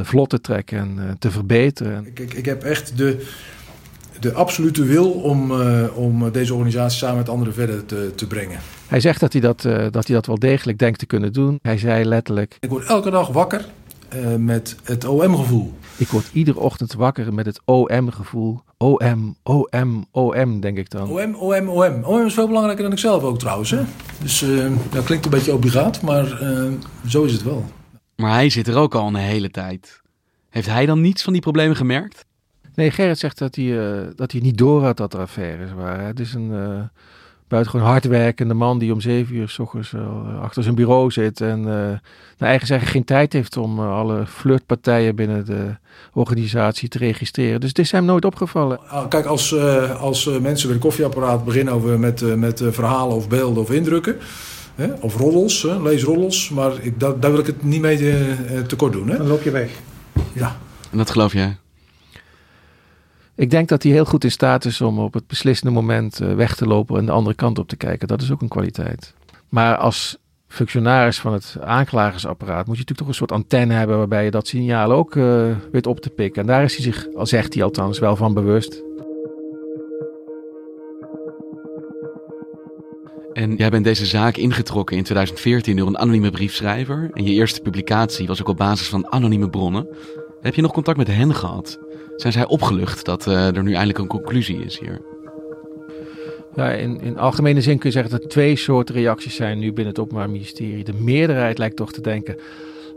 vlot 0.02 0.30
te 0.30 0.40
trekken 0.40 0.78
en 0.78 0.96
uh, 0.96 1.02
te 1.18 1.30
verbeteren. 1.30 2.06
Ik, 2.06 2.18
ik, 2.18 2.34
ik, 2.34 2.44
heb 2.44 2.62
echt 2.62 2.96
de, 2.96 3.26
de 4.20 4.32
absolute 4.32 4.84
wil 4.84 5.10
om, 5.10 5.50
uh, 5.50 5.96
om 5.96 6.32
deze 6.32 6.54
organisatie 6.54 6.98
samen 6.98 7.16
met 7.16 7.28
anderen 7.28 7.54
verder 7.54 7.86
te, 7.86 8.12
te 8.14 8.26
brengen. 8.26 8.58
Hij 8.86 9.00
zegt 9.00 9.20
dat 9.20 9.32
hij 9.32 9.40
dat, 9.40 9.62
dat 9.62 10.06
hij 10.06 10.14
dat 10.14 10.26
wel 10.26 10.38
degelijk 10.38 10.78
denkt 10.78 10.98
te 10.98 11.06
kunnen 11.06 11.32
doen. 11.32 11.58
Hij 11.62 11.78
zei 11.78 12.04
letterlijk... 12.04 12.56
Ik 12.60 12.70
word 12.70 12.84
elke 12.86 13.10
dag 13.10 13.28
wakker 13.28 13.64
uh, 14.16 14.34
met 14.36 14.76
het 14.82 15.04
OM-gevoel. 15.04 15.72
Ik 15.96 16.08
word 16.08 16.30
iedere 16.32 16.58
ochtend 16.58 16.92
wakker 16.92 17.34
met 17.34 17.46
het 17.46 17.60
OM-gevoel. 17.64 18.60
OM, 18.78 19.36
OM, 19.42 20.06
OM, 20.10 20.60
denk 20.60 20.78
ik 20.78 20.90
dan. 20.90 21.10
OM, 21.10 21.34
OM, 21.34 21.68
OM. 21.68 22.04
OM 22.04 22.26
is 22.26 22.34
veel 22.34 22.46
belangrijker 22.46 22.82
dan 22.82 22.92
ik 22.92 22.98
zelf 22.98 23.22
ook 23.22 23.38
trouwens. 23.38 23.70
Hè? 23.70 23.80
Dus 24.22 24.42
uh, 24.42 24.72
dat 24.90 25.04
klinkt 25.04 25.24
een 25.24 25.30
beetje 25.30 25.54
obligaat, 25.54 26.02
maar 26.02 26.42
uh, 26.42 26.72
zo 27.06 27.24
is 27.24 27.32
het 27.32 27.42
wel. 27.42 27.64
Maar 28.16 28.32
hij 28.32 28.48
zit 28.48 28.68
er 28.68 28.76
ook 28.76 28.94
al 28.94 29.06
een 29.06 29.14
hele 29.14 29.50
tijd. 29.50 30.02
Heeft 30.50 30.68
hij 30.68 30.86
dan 30.86 31.00
niets 31.00 31.22
van 31.22 31.32
die 31.32 31.42
problemen 31.42 31.76
gemerkt? 31.76 32.24
Nee, 32.74 32.90
Gerrit 32.90 33.18
zegt 33.18 33.38
dat 33.38 33.54
hij, 33.54 33.64
uh, 33.64 34.08
dat 34.14 34.32
hij 34.32 34.40
niet 34.40 34.58
door 34.58 34.84
had 34.84 34.96
dat 34.96 35.14
er 35.14 35.20
affaires 35.20 35.72
waren. 35.72 36.06
Het 36.06 36.20
is 36.20 36.34
een 36.34 36.90
buitengewoon 37.48 37.88
hardwerkende 37.88 38.54
man 38.54 38.78
die 38.78 38.92
om 38.92 39.00
zeven 39.00 39.34
uur 39.34 39.48
s 39.48 39.58
ochtends 39.58 39.92
uh, 39.92 40.40
achter 40.40 40.62
zijn 40.62 40.74
bureau 40.74 41.10
zit. 41.10 41.40
En 41.40 41.58
uh, 41.58 41.66
naar 42.38 42.48
eigen 42.48 42.66
zeggen 42.66 42.88
geen 42.88 43.04
tijd 43.04 43.32
heeft 43.32 43.56
om 43.56 43.78
uh, 43.78 43.96
alle 43.96 44.26
flirtpartijen 44.26 45.16
binnen 45.16 45.44
de 45.44 45.76
organisatie 46.12 46.88
te 46.88 46.98
registreren. 46.98 47.60
Dus 47.60 47.68
het 47.68 47.78
is 47.78 47.90
hem 47.90 48.04
nooit 48.04 48.24
opgevallen. 48.24 48.80
Kijk, 49.08 49.26
als, 49.26 49.58
als 49.98 50.24
mensen 50.40 50.66
bij 50.66 50.76
een 50.76 50.82
koffieapparaat 50.82 51.44
beginnen 51.44 51.74
over 51.74 52.00
met, 52.00 52.36
met 52.36 52.62
verhalen 52.70 53.16
of 53.16 53.28
beelden 53.28 53.62
of 53.62 53.70
indrukken. 53.70 54.16
Hè, 54.74 54.92
of 55.00 55.16
roddels, 55.16 55.62
hè, 55.62 55.82
lees 55.82 56.02
roddels. 56.02 56.48
Maar 56.48 56.72
ik, 56.80 57.00
daar, 57.00 57.20
daar 57.20 57.30
wil 57.30 57.40
ik 57.40 57.46
het 57.46 57.62
niet 57.62 57.80
mee 57.80 58.26
tekort 58.66 58.92
doen. 58.92 59.08
Hè. 59.08 59.16
Dan 59.16 59.26
loop 59.26 59.42
je 59.42 59.50
weg. 59.50 59.70
Ja. 60.32 60.56
En 60.90 60.98
dat 60.98 61.10
geloof 61.10 61.32
jij? 61.32 61.56
Ik 63.36 63.50
denk 63.50 63.68
dat 63.68 63.82
hij 63.82 63.92
heel 63.92 64.04
goed 64.04 64.24
in 64.24 64.30
staat 64.30 64.64
is 64.64 64.80
om 64.80 64.98
op 64.98 65.14
het 65.14 65.26
beslissende 65.26 65.72
moment 65.72 66.20
uh, 66.20 66.34
weg 66.34 66.56
te 66.56 66.66
lopen 66.66 66.98
en 66.98 67.06
de 67.06 67.12
andere 67.12 67.36
kant 67.36 67.58
op 67.58 67.68
te 67.68 67.76
kijken. 67.76 68.08
Dat 68.08 68.22
is 68.22 68.32
ook 68.32 68.42
een 68.42 68.48
kwaliteit. 68.48 69.14
Maar 69.48 69.76
als 69.76 70.18
functionaris 70.48 71.18
van 71.18 71.32
het 71.32 71.56
aanklagersapparaat 71.60 72.66
moet 72.66 72.76
je 72.76 72.80
natuurlijk 72.80 72.98
toch 72.98 73.08
een 73.08 73.14
soort 73.14 73.32
antenne 73.32 73.74
hebben 73.74 73.98
waarbij 73.98 74.24
je 74.24 74.30
dat 74.30 74.46
signaal 74.46 74.92
ook 74.92 75.14
uh, 75.14 75.56
weet 75.72 75.86
op 75.86 76.00
te 76.00 76.10
pikken. 76.10 76.42
En 76.42 76.48
daar 76.48 76.64
is 76.64 76.74
hij 76.74 76.84
zich, 76.84 77.06
al 77.14 77.26
zegt 77.26 77.54
hij 77.54 77.62
althans, 77.62 77.98
wel 77.98 78.16
van 78.16 78.34
bewust. 78.34 78.82
En 83.34 83.56
jij 83.56 83.70
bent 83.70 83.84
deze 83.84 84.06
zaak 84.06 84.36
ingetrokken 84.36 84.96
in 84.96 85.02
2014 85.02 85.76
door 85.76 85.86
een 85.86 85.98
anonieme 85.98 86.30
briefschrijver. 86.30 87.10
En 87.12 87.24
je 87.24 87.32
eerste 87.32 87.60
publicatie 87.60 88.26
was 88.26 88.40
ook 88.40 88.48
op 88.48 88.56
basis 88.56 88.88
van 88.88 89.12
anonieme 89.12 89.50
bronnen. 89.50 89.88
Heb 90.40 90.54
je 90.54 90.62
nog 90.62 90.72
contact 90.72 90.98
met 90.98 91.06
hen 91.06 91.34
gehad? 91.34 91.78
Zijn 92.16 92.32
zij 92.32 92.46
opgelucht 92.46 93.04
dat 93.04 93.26
uh, 93.26 93.56
er 93.56 93.62
nu 93.62 93.72
eindelijk 93.72 93.98
een 93.98 94.06
conclusie 94.06 94.64
is 94.64 94.78
hier? 94.78 95.00
Ja, 96.54 96.70
in, 96.70 97.00
in 97.00 97.18
algemene 97.18 97.60
zin 97.60 97.78
kun 97.78 97.88
je 97.88 97.94
zeggen 97.94 98.12
dat 98.12 98.22
er 98.22 98.28
twee 98.28 98.56
soorten 98.56 98.94
reacties 98.94 99.34
zijn 99.34 99.58
nu 99.58 99.66
binnen 99.66 99.86
het 99.94 99.98
Openbaar 99.98 100.30
Ministerie. 100.30 100.84
De 100.84 100.94
meerderheid 100.94 101.58
lijkt 101.58 101.76
toch 101.76 101.92
te 101.92 102.00
denken: 102.00 102.36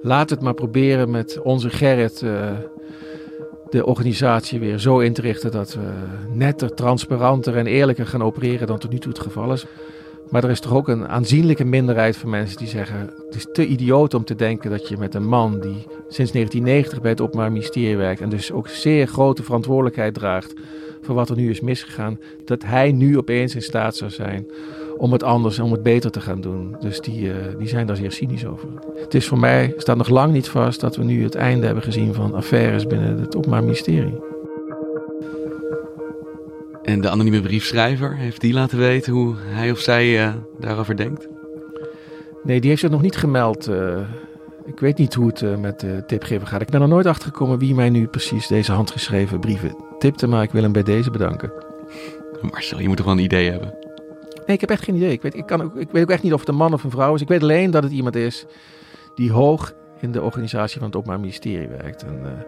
laat 0.01 0.29
het 0.29 0.41
maar 0.41 0.53
proberen 0.53 1.11
met 1.11 1.39
onze 1.41 1.69
Gerrit 1.69 2.21
uh, 2.21 2.51
de 3.69 3.85
organisatie 3.85 4.59
weer 4.59 4.79
zo 4.79 4.99
in 4.99 5.13
te 5.13 5.21
richten 5.21 5.51
dat 5.51 5.73
we 5.73 5.91
netter, 6.33 6.73
transparanter 6.73 7.57
en 7.57 7.67
eerlijker 7.67 8.07
gaan 8.07 8.23
opereren 8.23 8.67
dan 8.67 8.77
tot 8.77 8.91
nu 8.91 8.97
toe 8.97 9.11
het 9.11 9.21
geval 9.21 9.53
is. 9.53 9.65
Maar 10.29 10.43
er 10.43 10.49
is 10.49 10.59
toch 10.59 10.73
ook 10.73 10.87
een 10.87 11.07
aanzienlijke 11.07 11.63
minderheid 11.63 12.17
van 12.17 12.29
mensen 12.29 12.57
die 12.57 12.67
zeggen: 12.67 12.99
het 13.25 13.35
is 13.35 13.47
te 13.53 13.65
idioot 13.65 14.13
om 14.13 14.23
te 14.23 14.35
denken 14.35 14.69
dat 14.69 14.87
je 14.87 14.97
met 14.97 15.15
een 15.15 15.27
man 15.27 15.51
die 15.59 15.85
sinds 16.07 16.31
1990 16.31 17.01
bij 17.01 17.11
het 17.11 17.21
Openbaar 17.21 17.51
Ministerie 17.51 17.97
werkt 17.97 18.21
en 18.21 18.29
dus 18.29 18.51
ook 18.51 18.67
zeer 18.67 19.07
grote 19.07 19.43
verantwoordelijkheid 19.43 20.13
draagt 20.13 20.53
voor 21.01 21.15
wat 21.15 21.29
er 21.29 21.35
nu 21.35 21.49
is 21.49 21.61
misgegaan, 21.61 22.19
dat 22.45 22.63
hij 22.63 22.91
nu 22.91 23.17
opeens 23.17 23.55
in 23.55 23.61
staat 23.61 23.95
zou 23.95 24.11
zijn 24.11 24.47
om 24.97 25.11
het 25.11 25.23
anders, 25.23 25.59
om 25.59 25.71
het 25.71 25.83
beter 25.83 26.11
te 26.11 26.21
gaan 26.21 26.41
doen. 26.41 26.75
Dus 26.79 26.99
die, 26.99 27.27
uh, 27.27 27.35
die 27.57 27.67
zijn 27.67 27.87
daar 27.87 27.95
zeer 27.95 28.11
cynisch 28.11 28.45
over. 28.45 28.67
Het 28.95 29.13
is 29.13 29.27
voor 29.27 29.39
mij, 29.39 29.73
staat 29.77 29.97
nog 29.97 30.09
lang 30.09 30.33
niet 30.33 30.49
vast 30.49 30.79
dat 30.79 30.95
we 30.95 31.03
nu 31.03 31.23
het 31.23 31.35
einde 31.35 31.65
hebben 31.65 31.83
gezien 31.83 32.13
van 32.13 32.33
affaires 32.33 32.87
binnen 32.87 33.19
het 33.19 33.35
Openbaar 33.35 33.63
Ministerie. 33.63 34.19
En 36.87 37.01
de 37.01 37.09
anonieme 37.09 37.41
briefschrijver, 37.41 38.15
heeft 38.15 38.41
die 38.41 38.53
laten 38.53 38.77
weten 38.77 39.13
hoe 39.13 39.35
hij 39.39 39.71
of 39.71 39.79
zij 39.79 40.27
uh, 40.27 40.33
daarover 40.59 40.95
denkt? 40.97 41.27
Nee, 42.43 42.59
die 42.59 42.69
heeft 42.69 42.81
zich 42.81 42.89
nog 42.89 43.01
niet 43.01 43.15
gemeld. 43.15 43.69
Uh, 43.69 43.99
ik 44.65 44.79
weet 44.79 44.97
niet 44.97 45.13
hoe 45.13 45.27
het 45.27 45.41
uh, 45.41 45.57
met 45.57 45.79
de 45.79 46.03
tipgever 46.05 46.47
gaat. 46.47 46.61
Ik 46.61 46.69
ben 46.69 46.81
er 46.81 46.87
nooit 46.87 47.05
achter 47.05 47.27
gekomen 47.27 47.59
wie 47.59 47.75
mij 47.75 47.89
nu 47.89 48.07
precies 48.07 48.47
deze 48.47 48.71
handgeschreven 48.71 49.39
brieven 49.39 49.75
tipte, 49.99 50.27
maar 50.27 50.43
ik 50.43 50.51
wil 50.51 50.61
hem 50.61 50.71
bij 50.71 50.83
deze 50.83 51.11
bedanken. 51.11 51.51
Marcel, 52.41 52.79
je 52.79 52.87
moet 52.87 52.97
toch 52.97 53.05
wel 53.05 53.15
een 53.15 53.23
idee 53.23 53.51
hebben? 53.51 53.73
Nee, 54.45 54.55
ik 54.55 54.61
heb 54.61 54.69
echt 54.69 54.83
geen 54.83 54.95
idee. 54.95 55.11
Ik 55.11 55.21
weet, 55.21 55.35
ik, 55.35 55.45
kan 55.45 55.61
ook, 55.61 55.75
ik 55.75 55.91
weet 55.91 56.03
ook 56.03 56.09
echt 56.09 56.23
niet 56.23 56.33
of 56.33 56.39
het 56.39 56.49
een 56.49 56.55
man 56.55 56.73
of 56.73 56.83
een 56.83 56.91
vrouw 56.91 57.15
is. 57.15 57.21
Ik 57.21 57.27
weet 57.27 57.41
alleen 57.41 57.71
dat 57.71 57.83
het 57.83 57.91
iemand 57.91 58.15
is 58.15 58.45
die 59.15 59.31
hoog 59.31 59.73
in 59.99 60.11
de 60.11 60.21
organisatie 60.21 60.77
van 60.77 60.87
het 60.87 60.97
Openbaar 60.97 61.19
Ministerie 61.19 61.67
werkt. 61.67 62.03
En, 62.03 62.45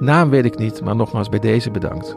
naam 0.00 0.30
weet 0.30 0.44
ik 0.44 0.58
niet, 0.58 0.84
maar 0.84 0.96
nogmaals 0.96 1.28
bij 1.28 1.38
deze 1.38 1.70
bedankt. 1.70 2.16